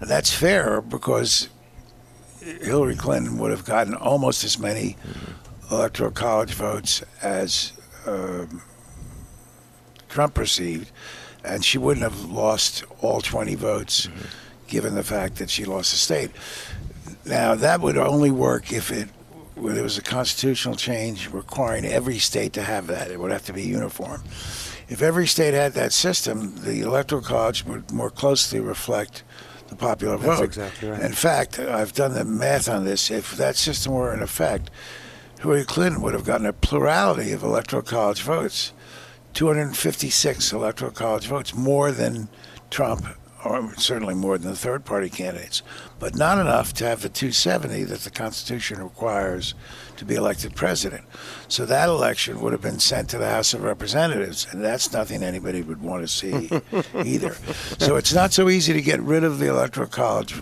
[0.00, 1.48] Now, that's fair because
[2.42, 4.96] Hillary Clinton would have gotten almost as many
[5.70, 7.72] electoral college votes as.
[8.06, 8.62] Um,
[10.16, 10.90] Trump received,
[11.44, 14.28] and she wouldn't have lost all 20 votes, mm-hmm.
[14.66, 16.30] given the fact that she lost the state.
[17.26, 19.10] Now that would only work if it
[19.56, 23.10] where there was a constitutional change requiring every state to have that.
[23.10, 24.22] It would have to be uniform.
[24.88, 29.22] If every state had that system, the electoral college would more closely reflect
[29.68, 30.44] the popular That's vote.
[30.44, 31.02] exactly right.
[31.02, 33.10] In fact, I've done the math on this.
[33.10, 34.70] If that system were in effect,
[35.40, 38.72] Hillary Clinton would have gotten a plurality of electoral college votes,
[39.36, 42.26] 256 electoral college votes, more than
[42.70, 43.04] Trump,
[43.44, 45.62] or certainly more than the third party candidates,
[45.98, 49.54] but not enough to have the 270 that the Constitution requires
[49.98, 51.04] to be elected president.
[51.48, 55.22] So that election would have been sent to the House of Representatives, and that's nothing
[55.22, 56.48] anybody would want to see
[57.04, 57.34] either.
[57.78, 60.32] So it's not so easy to get rid of the electoral college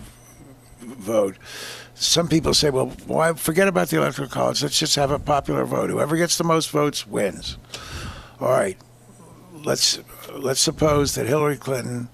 [0.79, 1.35] vote.
[1.95, 4.63] Some people say, well, why forget about the electoral college?
[4.63, 5.89] Let's just have a popular vote.
[5.89, 7.57] Whoever gets the most votes wins.
[8.39, 8.77] All right.
[9.63, 9.99] Let's
[10.33, 12.09] let's suppose that Hillary Clinton,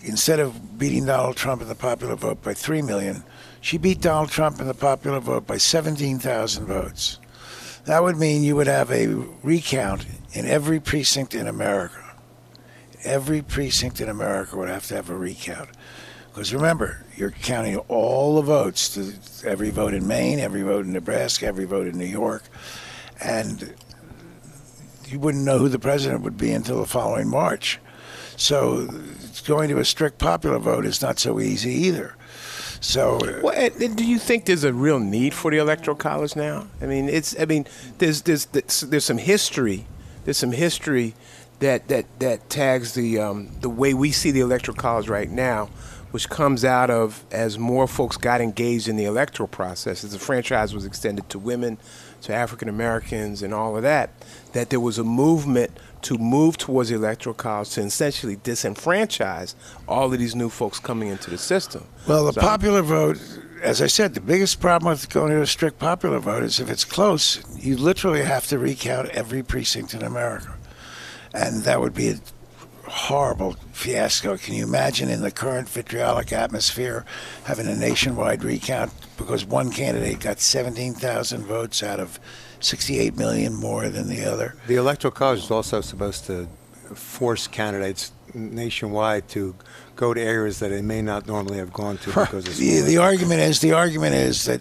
[0.00, 3.22] instead of beating Donald Trump in the popular vote by three million,
[3.60, 7.20] she beat Donald Trump in the popular vote by seventeen thousand votes.
[7.84, 9.08] That would mean you would have a
[9.42, 12.00] recount in every precinct in America.
[13.04, 15.68] Every precinct in America would have to have a recount.
[16.32, 19.12] Because remember, you're counting all the votes, to
[19.46, 22.44] every vote in Maine, every vote in Nebraska, every vote in New York,
[23.22, 23.74] and
[25.08, 27.78] you wouldn't know who the president would be until the following March.
[28.36, 28.88] So
[29.46, 32.14] going to a strict popular vote is not so easy either.
[32.80, 36.66] So Well, do you think there's a real need for the electoral college now?
[36.82, 37.38] I mean, it's.
[37.40, 37.66] I mean,
[37.98, 39.86] there's there's there's, there's some history.
[40.24, 41.14] There's some history
[41.60, 45.66] that that that tags the um, the way we see the electoral college right now,
[46.10, 50.18] which comes out of as more folks got engaged in the electoral process, as the
[50.18, 51.78] franchise was extended to women,
[52.24, 54.10] to African Americans, and all of that.
[54.52, 55.70] That there was a movement
[56.02, 59.54] to move towards the electoral college to essentially disenfranchise
[59.88, 61.84] all of these new folks coming into the system.
[62.06, 63.18] Well, the So- popular vote,
[63.62, 66.68] as I said, the biggest problem with going to a strict popular vote is if
[66.68, 70.54] it's close, you literally have to recount every precinct in America.
[71.32, 72.16] And that would be a
[72.86, 74.36] horrible fiasco.
[74.36, 77.04] Can you imagine in the current vitriolic atmosphere
[77.44, 82.18] having a nationwide recount because one candidate got 17,000 votes out of
[82.60, 84.56] 68 million more than the other?
[84.66, 86.48] The electoral college is also supposed to
[86.94, 89.54] force candidates nationwide to
[89.96, 92.98] go to areas that they may not normally have gone to because of The, the
[92.98, 94.60] argument is the argument is that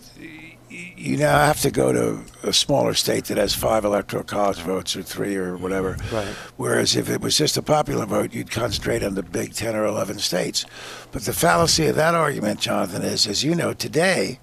[0.73, 4.95] you now have to go to a smaller state that has five electoral college votes
[4.95, 5.97] or three or whatever.
[6.11, 6.27] Right.
[6.57, 9.85] Whereas if it was just a popular vote, you'd concentrate on the big ten or
[9.85, 10.65] eleven states.
[11.11, 14.39] But the fallacy of that argument, Jonathan, is as you know today,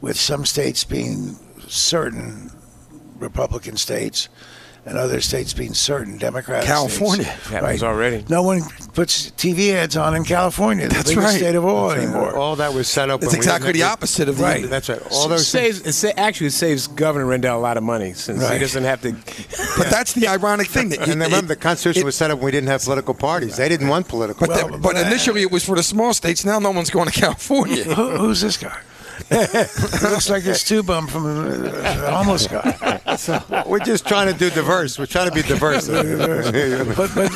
[0.00, 2.50] with some states being certain
[3.18, 4.28] Republican states.
[4.86, 7.24] And other states being certain Democratic California.
[7.24, 7.48] states.
[7.48, 8.22] Happens already.
[8.28, 8.60] No one
[8.92, 11.38] puts TV ads on in California, the That's biggest right.
[11.38, 12.08] state of all That's right.
[12.08, 12.36] anymore.
[12.36, 13.22] All that was set up.
[13.22, 14.68] It's when we exactly the opposite of the Right.
[14.68, 15.00] That's right.
[15.10, 18.46] All It those saves, it actually it saves Governor Rendell a lot of money since
[18.46, 19.12] he doesn't have to.
[19.78, 20.90] But that's the ironic thing.
[20.90, 23.14] That And it- remember, the Constitution it- was set up when we didn't have political
[23.14, 23.56] parties.
[23.56, 24.46] They didn't want political.
[24.46, 26.44] But, the- but initially it was for the small states.
[26.44, 27.84] Now no one's going to California.
[27.84, 28.78] Who, who's this guy?
[30.02, 33.64] looks like this two bum from the homeless guy.
[33.66, 34.98] We're just trying to do diverse.
[34.98, 35.88] We're trying to be diverse.
[35.88, 37.30] But, but,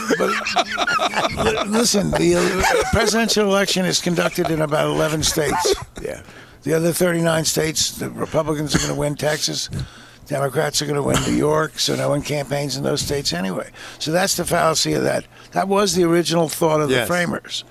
[1.36, 5.74] but listen, the uh, presidential election is conducted in about 11 states.
[6.02, 6.22] Yeah.
[6.62, 9.70] The other 39 states, the Republicans are going to win Texas.
[10.26, 13.70] Democrats are going to win New York, so no one campaigns in those states anyway.
[13.98, 15.24] So that's the fallacy of that.
[15.52, 17.64] That was the original thought of the framers.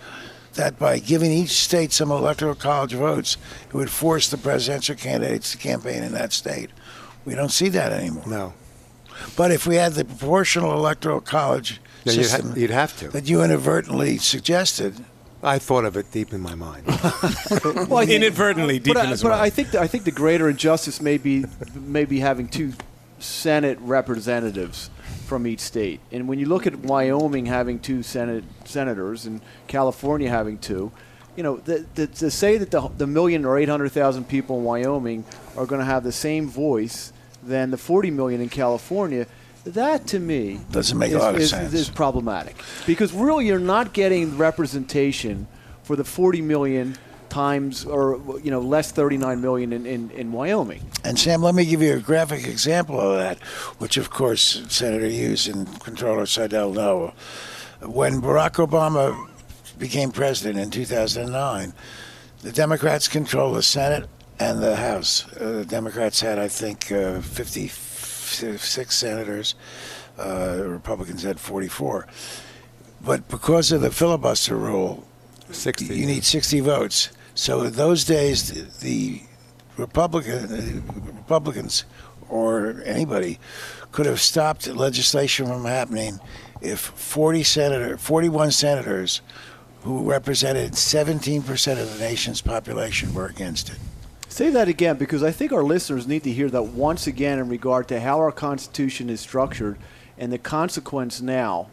[0.58, 5.52] That by giving each state some electoral college votes, it would force the presidential candidates
[5.52, 6.72] to campaign in that state.
[7.26, 8.24] We don't see that anymore.
[8.28, 8.54] no.
[9.36, 13.08] But if we had the proportional electoral college Yeah, you'd, system ha- you'd have to.
[13.10, 15.04] that you inadvertently suggested,
[15.44, 16.84] I thought of it deep in my mind.
[16.88, 19.42] Well, I think- Inadvertently, deep but in I, his but mind.
[19.42, 22.74] I think the, I think the greater injustice may be maybe having two
[23.20, 24.90] Senate representatives
[25.28, 26.00] from each state.
[26.12, 30.92] And when you look at Wyoming having two Senate senators and California having two,
[31.36, 34.58] you know, the, the, to say that the, the million or eight hundred thousand people
[34.60, 37.12] in Wyoming are going to have the same voice
[37.44, 39.28] than the forty million in California.
[39.66, 41.74] That to me Doesn't make a lot of is- sense.
[41.74, 45.46] is problematic because really you're not getting representation
[45.84, 46.96] for the 40 million
[47.30, 50.84] times or you know less 39 million in, in, in Wyoming.
[51.04, 53.40] And Sam, let me give you a graphic example of that,
[53.80, 57.14] which of course Senator Hughes and Controller Saidel know.
[57.82, 59.30] When Barack Obama
[59.78, 61.74] became president in 2009,
[62.42, 64.10] the Democrats controlled the Senate
[64.40, 65.26] and the House.
[65.34, 69.56] Uh, the Democrats had, I think, uh, 56 senators.
[70.18, 72.08] Uh, Republicans had 44.
[73.02, 75.07] But because of the filibuster rule,
[75.52, 75.86] 60.
[75.86, 77.10] you need 60 votes.
[77.36, 79.22] So in those days, the, the
[79.78, 81.86] Republican uh, Republicans
[82.30, 83.40] or anybody
[83.92, 86.20] could have stopped legislation from happening
[86.62, 89.22] if 40 senator, 41 senators
[89.84, 93.78] who represented 17% of the nation's population were against it.
[94.28, 97.48] Say that again because I think our listeners need to hear that once again in
[97.48, 99.78] regard to how our Constitution is structured
[100.18, 101.70] and the consequence now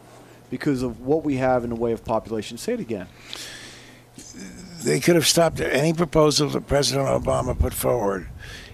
[0.50, 2.56] because of what we have in the way of population.
[2.56, 3.08] Say it again.
[4.82, 8.28] They could have stopped any proposal that President Obama put forward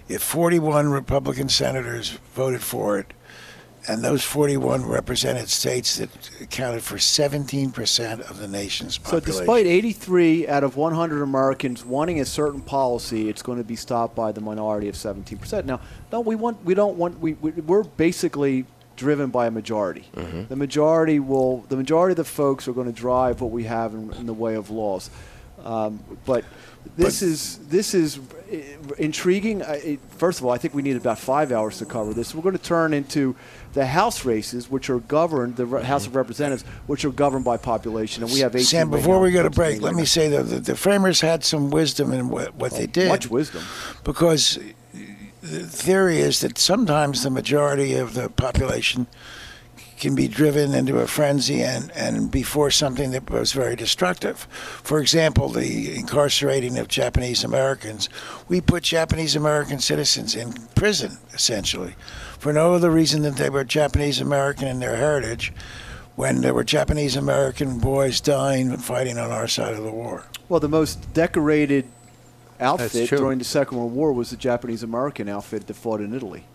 [0.07, 3.13] if 41 Republican senators voted for it
[3.87, 9.31] and those 41 represented states that accounted for 17% of the nation's population.
[9.31, 13.75] So, despite 83 out of 100 Americans wanting a certain policy, it's going to be
[13.75, 15.65] stopped by the minority of 17%.
[15.65, 15.81] Now,
[16.11, 18.65] no, we want, we don't want, we, we we're basically
[18.97, 20.07] driven by a majority.
[20.15, 20.45] Mm-hmm.
[20.47, 23.93] The majority will, the majority of the folks are going to drive what we have
[23.93, 25.09] in, in the way of laws.
[25.65, 26.43] Um, but
[26.97, 28.57] this But- is this is uh,
[28.97, 29.63] intriguing.
[30.17, 32.33] First of all, I think we need about five hours to cover this.
[32.35, 33.35] We're going to turn into
[33.73, 37.55] the House races, which are governed, the Re- House of Representatives, which are governed by
[37.57, 40.43] population, and we have 18 Sam, before we go to break, let me say that
[40.43, 43.07] the, the framers had some wisdom in what, what they did.
[43.07, 43.63] much wisdom.
[44.03, 44.59] Because
[45.41, 49.07] the theory is that sometimes the majority of the population
[50.01, 54.47] can be driven into a frenzy and, and before something that was very destructive.
[54.81, 58.09] For example, the incarcerating of Japanese Americans.
[58.49, 61.95] We put Japanese American citizens in prison, essentially,
[62.39, 65.53] for no other reason than they were Japanese American in their heritage
[66.15, 70.25] when there were Japanese American boys dying and fighting on our side of the war.
[70.49, 71.85] Well, the most decorated
[72.59, 76.45] outfit during the Second World War was the Japanese American outfit that fought in Italy.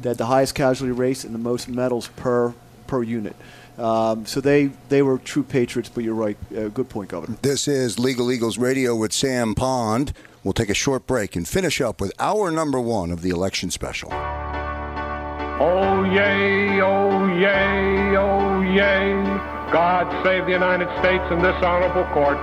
[0.00, 2.54] They had the highest casualty rates and the most medals per
[2.86, 3.36] per unit.
[3.78, 6.36] Um, so they, they were true patriots, but you're right.
[6.56, 7.36] Uh, good point, Governor.
[7.42, 10.12] This is Legal Eagles Radio with Sam Pond.
[10.44, 13.70] We'll take a short break and finish up with our number one of the election
[13.70, 14.10] special.
[15.56, 19.14] Oh, yay, oh, yay, oh, yay.
[19.72, 22.36] God save the United States and this honorable court.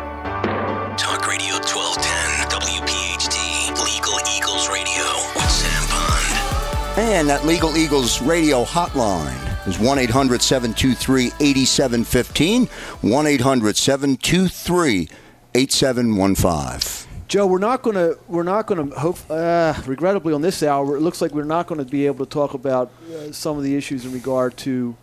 [0.97, 3.37] Talk Radio 1210, WPHT,
[3.85, 5.03] Legal Eagles Radio
[5.35, 6.97] with Sam Pond.
[6.97, 12.65] And that Legal Eagles radio hotline is 1 800 723 8715.
[12.67, 15.09] 1 800 723
[15.53, 17.07] 8715.
[17.27, 20.97] Joe, we're not going to we're not going to hope uh, regrettably on this hour.
[20.97, 23.63] It looks like we're not going to be able to talk about uh, some of
[23.63, 24.97] the issues in regard to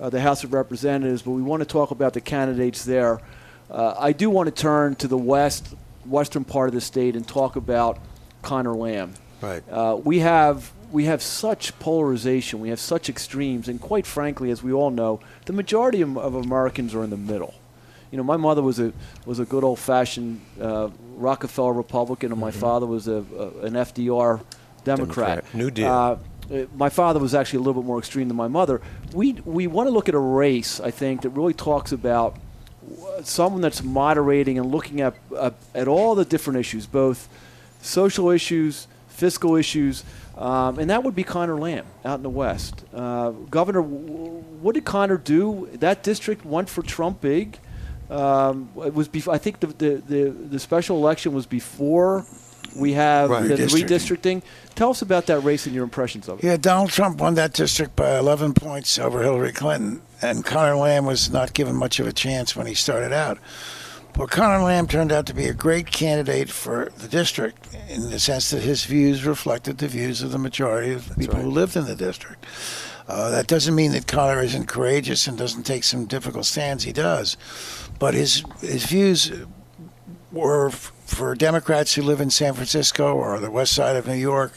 [0.00, 3.20] uh, the House of Representatives, but we want to talk about the candidates there.
[3.70, 5.74] Uh, I do want to turn to the west
[6.06, 7.98] western part of the state and talk about
[8.42, 9.14] Connor Lamb.
[9.40, 9.62] Right.
[9.70, 14.62] Uh, we have we have such polarization, we have such extremes, and quite frankly, as
[14.62, 17.52] we all know, the majority of, of Americans are in the middle.
[18.12, 18.92] You know, my mother was a
[19.26, 23.72] was a good old fashioned uh, Rockefeller Republican, and my father was a, a an
[23.72, 24.40] FDR
[24.84, 25.42] Democrat.
[25.42, 25.44] Democrat.
[25.54, 25.88] New Deal.
[25.88, 26.18] Uh,
[26.52, 28.80] uh, my father was actually a little bit more extreme than my mother.
[29.12, 32.36] We we want to look at a race, I think, that really talks about
[32.86, 37.28] uh, someone that's moderating and looking at uh, at all the different issues, both
[37.82, 40.04] social issues, fiscal issues,
[40.36, 42.84] um, and that would be Connor Lamb out in the West.
[42.94, 45.68] Uh, Governor, w- what did Connor do?
[45.74, 47.58] That district went for Trump big.
[48.10, 52.26] Um, it was before, I think the, the, the, the special election was before
[52.76, 53.46] we have Right.
[53.48, 53.86] the Redistricting.
[53.86, 54.42] redistricting.
[54.74, 56.44] Tell us about that race and your impressions of it.
[56.44, 61.06] Yeah, Donald Trump won that district by 11 points over Hillary Clinton, and Connor Lamb
[61.06, 63.38] was not given much of a chance when he started out.
[64.16, 68.20] But Connor Lamb turned out to be a great candidate for the district in the
[68.20, 71.74] sense that his views reflected the views of the majority of the people who lived
[71.74, 72.46] in the district.
[73.08, 76.84] Uh, that doesn't mean that Connor isn't courageous and doesn't take some difficult stands.
[76.84, 77.36] He does,
[77.98, 79.32] but his his views
[80.30, 84.14] were f- for Democrats who live in San Francisco or the west side of New
[84.14, 84.52] York.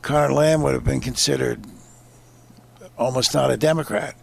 [0.00, 1.64] Connor Lamb would have been considered
[2.98, 4.16] almost not a Democrat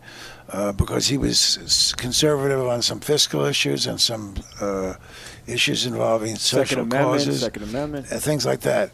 [0.54, 4.94] uh, because he was conservative on some fiscal issues and some uh,
[5.48, 8.12] issues involving Second social causes, Second Amendment.
[8.12, 8.92] and things like that.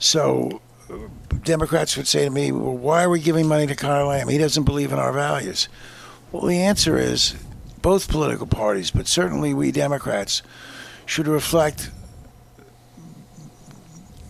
[0.00, 0.96] So uh,
[1.44, 4.28] Democrats would say to me, "Well, why are we giving money to Connor Lamb?
[4.28, 5.68] He doesn't believe in our values."
[6.32, 7.36] Well, the answer is
[7.82, 10.42] both political parties, but certainly we Democrats
[11.06, 11.90] should reflect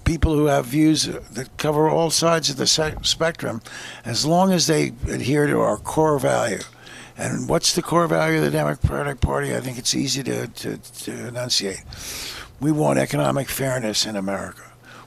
[0.07, 2.66] people who have views that cover all sides of the
[3.02, 3.61] spectrum
[4.04, 6.61] as long as they adhere to our core value.
[7.18, 9.54] And what's the core value of the Democratic Party?
[9.54, 11.82] I think it's easy to, to, to enunciate.
[12.61, 14.62] We want economic fairness in America.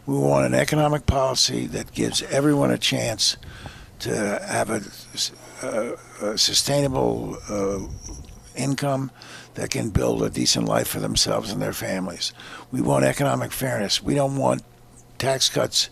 [0.06, 3.38] We want an economic policy that gives everyone a chance
[4.00, 4.82] to have a,
[5.62, 7.80] a, a sustainable uh,
[8.56, 9.12] income
[9.54, 12.34] that can build a decent life for themselves and their families.
[12.72, 14.02] We want economic fairness.
[14.02, 14.64] We don't want
[15.20, 15.90] tax cuts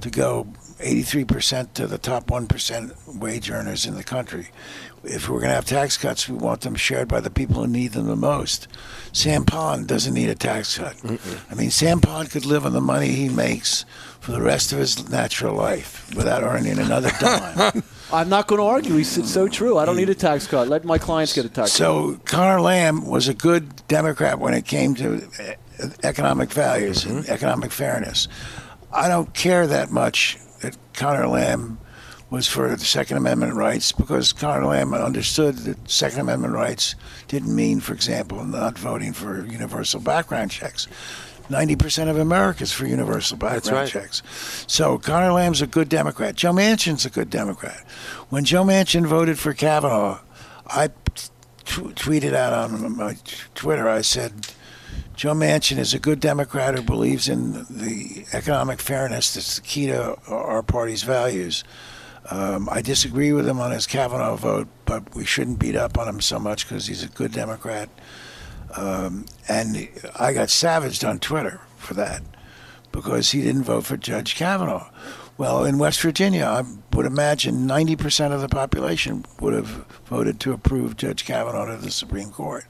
[0.00, 0.46] to go
[0.78, 4.48] 83% to the top 1% wage earners in the country.
[5.04, 7.66] If we're going to have tax cuts, we want them shared by the people who
[7.66, 8.68] need them the most.
[9.12, 10.96] Sam Pond doesn't need a tax cut.
[11.50, 13.84] I mean, Sam Pond could live on the money he makes
[14.20, 17.82] for the rest of his natural life without earning another dime.
[18.12, 18.94] I'm not going to argue.
[18.96, 19.76] He's it's so true.
[19.76, 20.68] I don't need a tax cut.
[20.68, 21.76] Let my clients get a tax cut.
[21.76, 25.22] So Connor Lamb was a good Democrat when it came to
[25.82, 28.28] uh, economic values and economic fairness.
[28.94, 31.78] I don't care that much that Connor Lamb
[32.30, 36.94] was for the Second Amendment rights because Connor Lamb understood that Second Amendment rights
[37.28, 40.86] didn't mean, for example, not voting for universal background checks.
[41.48, 43.88] 90% of Americans for universal background right.
[43.88, 44.22] checks.
[44.66, 46.36] So Connor Lamb's a good Democrat.
[46.36, 47.84] Joe Manchin's a good Democrat.
[48.30, 50.20] When Joe Manchin voted for Kavanaugh,
[50.66, 51.30] I t-
[51.66, 53.16] tweeted out on my
[53.54, 54.46] Twitter, I said,
[55.14, 59.86] Joe Manchin is a good Democrat who believes in the economic fairness that's the key
[59.86, 61.62] to our party's values.
[62.30, 66.08] Um, I disagree with him on his Kavanaugh vote, but we shouldn't beat up on
[66.08, 67.88] him so much because he's a good Democrat.
[68.76, 69.88] Um, and
[70.18, 72.22] I got savaged on Twitter for that
[72.90, 74.90] because he didn't vote for Judge Kavanaugh.
[75.36, 76.64] Well, in West Virginia, I
[76.96, 81.90] would imagine 90% of the population would have voted to approve Judge Kavanaugh to the
[81.90, 82.64] Supreme Court.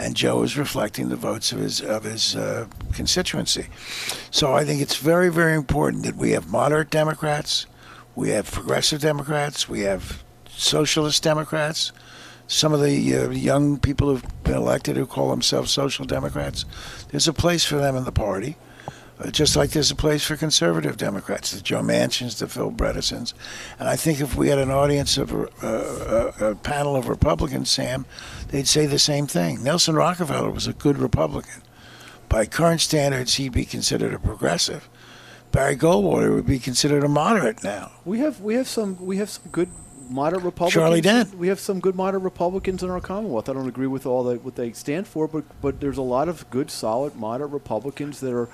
[0.00, 3.66] And Joe is reflecting the votes of his of his uh, constituency.
[4.30, 7.66] So I think it's very, very important that we have moderate Democrats,
[8.14, 11.92] we have progressive Democrats, we have socialist Democrats,
[12.46, 16.64] some of the uh, young people who've been elected who call themselves social democrats.
[17.10, 18.56] There's a place for them in the party,
[19.28, 23.34] just like there's a place for conservative Democrats, the Joe Manchins, the Phil Bredesens.
[23.78, 27.70] And I think if we had an audience of uh, a, a panel of Republicans,
[27.70, 28.06] Sam,
[28.48, 29.62] they'd say the same thing.
[29.62, 31.62] Nelson Rockefeller was a good Republican.
[32.28, 34.88] By current standards, he'd be considered a progressive.
[35.52, 37.90] Barry Goldwater would be considered a moderate now.
[38.04, 39.68] We have we have some we have some good
[40.08, 40.74] moderate Republicans.
[40.74, 41.34] Charlie Dent.
[41.34, 43.48] We have some good moderate Republicans in our Commonwealth.
[43.48, 46.28] I don't agree with all that what they stand for, but but there's a lot
[46.28, 48.48] of good, solid, moderate Republicans that are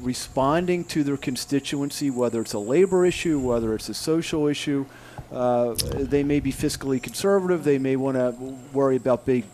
[0.00, 4.86] responding to their constituency, whether it's a labor issue, whether it's a social issue.
[5.32, 7.64] Uh, they may be fiscally conservative.
[7.64, 8.30] They may want to
[8.72, 9.44] worry about big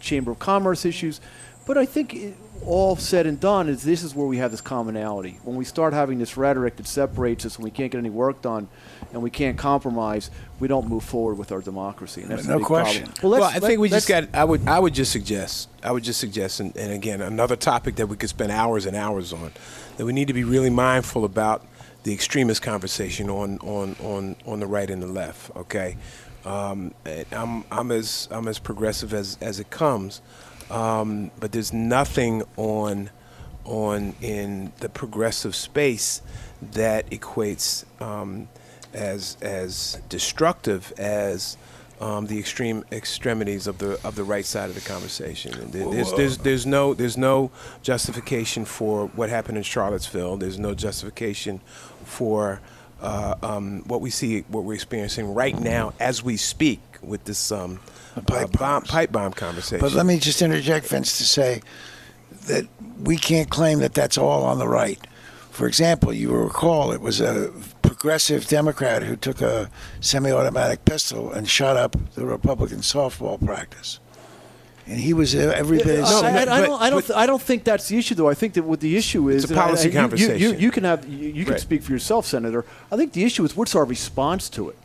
[0.00, 1.20] Chamber of Commerce issues.
[1.66, 2.36] But I think
[2.66, 5.38] all said and done is this is where we have this commonality.
[5.44, 8.40] When we start having this rhetoric that separates us and we can't get any work
[8.42, 8.68] done
[9.12, 10.30] and we can't compromise,
[10.60, 12.22] we don't move forward with our democracy.
[12.22, 13.04] And that's No question.
[13.06, 13.30] Problem.
[13.30, 14.28] Well, let's- I think we just got.
[14.34, 14.66] I would.
[14.66, 15.68] I would just suggest.
[15.82, 18.96] I would just suggest, and, and again, another topic that we could spend hours and
[18.96, 19.52] hours on.
[19.96, 21.64] That we need to be really mindful about
[22.04, 25.54] the extremist conversation on on on on the right and the left.
[25.56, 25.96] Okay,
[26.46, 26.94] um,
[27.32, 30.20] I'm I'm as I'm as progressive as as it comes,
[30.70, 33.10] um, but there's nothing on
[33.64, 36.20] on in the progressive space
[36.72, 38.48] that equates um,
[38.92, 41.56] as as destructive as
[42.00, 45.54] um, the extreme extremities of the of the right side of the conversation.
[45.54, 47.50] And there's, there's there's no there's no
[47.82, 50.36] justification for what happened in Charlottesville.
[50.36, 51.60] There's no justification
[52.04, 52.60] for
[53.00, 57.52] uh, um, what we see what we're experiencing right now as we speak with this
[57.52, 57.80] um,
[58.26, 59.80] pipe uh, bomb, pipe bomb conversation.
[59.80, 61.60] But let me just interject, Vince, to say
[62.46, 62.66] that
[63.02, 64.98] we can't claim that that's all on the right.
[65.50, 67.52] For example, you will recall it was a
[67.82, 74.00] progressive Democrat who took a semi automatic pistol and shot up the Republican softball practice.
[74.86, 76.48] And he was every bit as I, I, sane.
[76.48, 76.82] I don't.
[76.82, 77.06] I don't.
[77.06, 78.28] but- I don't think that's the issue, though.
[78.28, 80.02] I think that what the issue is It's a and I- policy and you- you-
[80.02, 80.60] You, conversation.
[80.60, 81.08] you can have.
[81.08, 81.60] You, you can Right.
[81.60, 82.66] speak for yourself, Senator.
[82.92, 84.76] I think the issue is what's our response to it.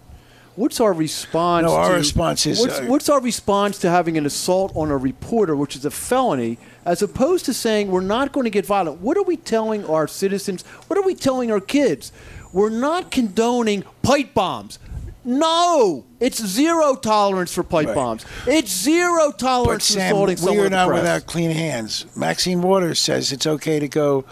[0.59, 1.67] What's our response?
[1.67, 4.91] No, our to, response is, what's, uh, what's our response to having an assault on
[4.91, 8.65] a reporter, which is a felony, as opposed to saying we're not going to get
[8.65, 8.99] violent.
[8.99, 10.63] What are we telling our citizens?
[10.87, 12.11] What are we telling our kids?
[12.51, 14.79] We're not condoning pipe bombs.
[15.23, 17.95] No, it's zero tolerance for pipe Right.
[17.95, 18.25] bombs.
[18.45, 22.05] It's zero But tolerance for Sam, assaulting We are not without clean hands.
[22.17, 24.25] Maxine Waters says it's okay to go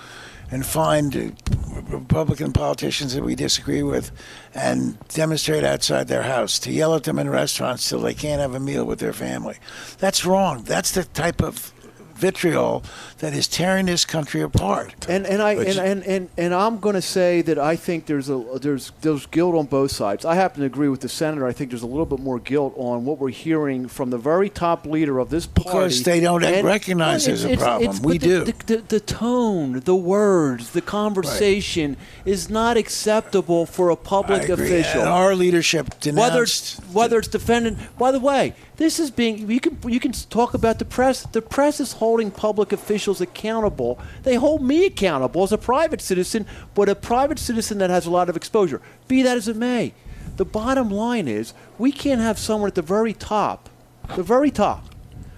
[0.51, 4.11] and find uh, Republican politicians that we disagree with
[4.53, 8.55] and demonstrate outside their house, to yell at them in restaurants till they can't have
[8.55, 9.57] a meal with their family.
[9.97, 10.63] That's wrong.
[10.63, 11.73] That's the type of
[12.17, 12.83] vitriol
[13.19, 15.05] that is tearing this country apart.
[15.07, 18.29] And and I and, and, and, and I'm going to say that I think there's
[18.29, 20.25] a there's there's guilt on both sides.
[20.25, 21.47] I happen to agree with the senator.
[21.47, 24.49] I think there's a little bit more guilt on what we're hearing from the very
[24.49, 28.01] top leader of this party Because they don't recognize there's a problem.
[28.01, 28.43] We but the, do.
[28.45, 35.01] The, the, the tone, the words, the conversation is not acceptable for a public official
[35.01, 37.77] And our leadership denounced whether it's whether it's defendant.
[37.97, 41.23] By the way, This is being you can you can talk about the press.
[41.23, 43.99] The press is holding public officials accountable.
[44.21, 48.11] They hold me accountable as a private citizen, but a private citizen that has a
[48.11, 48.79] lot of exposure.
[49.07, 49.93] Be that as it may,
[50.37, 53.67] the bottom line is we can't have someone at the very top,
[54.15, 54.85] the very top,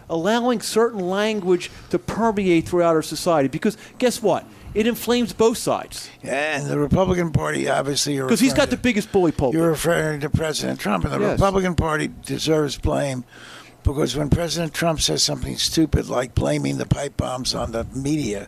[0.09, 3.47] allowing certain language to permeate throughout our society.
[3.47, 4.43] Because guess what?
[4.73, 6.09] It inflames both sides.
[6.23, 9.59] Yeah, and the Republican Party, obviously, Because he's got the biggest bully pulpit.
[9.59, 11.31] You're referring to President Trump, and the Yes.
[11.39, 13.23] Republican Party deserves blame
[13.83, 18.47] because when President Trump says something stupid like blaming the pipe bombs on the media,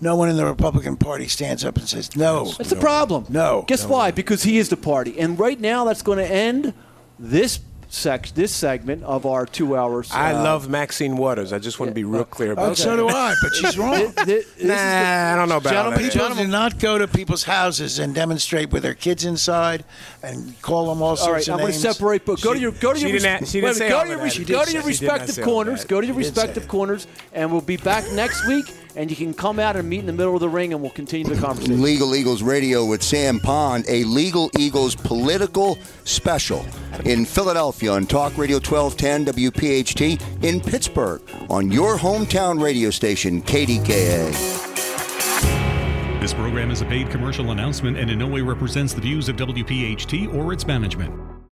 [0.00, 2.46] no one in the Republican Party stands up and says no.
[2.46, 3.26] That's the problem.
[3.28, 3.64] No.
[3.66, 4.10] Guess why?
[4.10, 5.18] Because he is the party.
[5.18, 6.72] And right now, that's going to end
[7.18, 7.60] this
[7.90, 10.10] sec- this segment of our two hours.
[10.12, 11.52] I uh, love Maxine Waters.
[11.52, 14.08] I just want to be real clear about Oh, so do I, but she's wrong.
[14.12, 16.12] thi- thi- this Nah, the- I don't know about all Gentlemen, that.
[16.12, 19.84] People gentlemen, do not go to people's houses and demonstrate with their kids inside
[20.22, 22.24] and call them all sorts All right, of I'm going to separate.
[22.24, 24.02] But go to your go to she your didn't res- she didn't wait say go
[24.02, 25.84] to your of res- go to your did respective corners.
[25.84, 28.66] Go to your She did say respective corners, and we'll be back next week.
[28.96, 30.90] And you can come out and meet in the middle of the ring, and we'll
[30.90, 31.80] continue the conversation.
[31.80, 36.64] Legal Eagles Radio with Sam Pond, a Legal Eagles political special
[37.04, 44.68] in Philadelphia on Talk Radio 1210 WPHT, in Pittsburgh on your hometown radio station, KDKA.
[46.20, 49.36] This program is a paid commercial announcement and in no way represents the views of
[49.36, 51.39] WPHT or its management.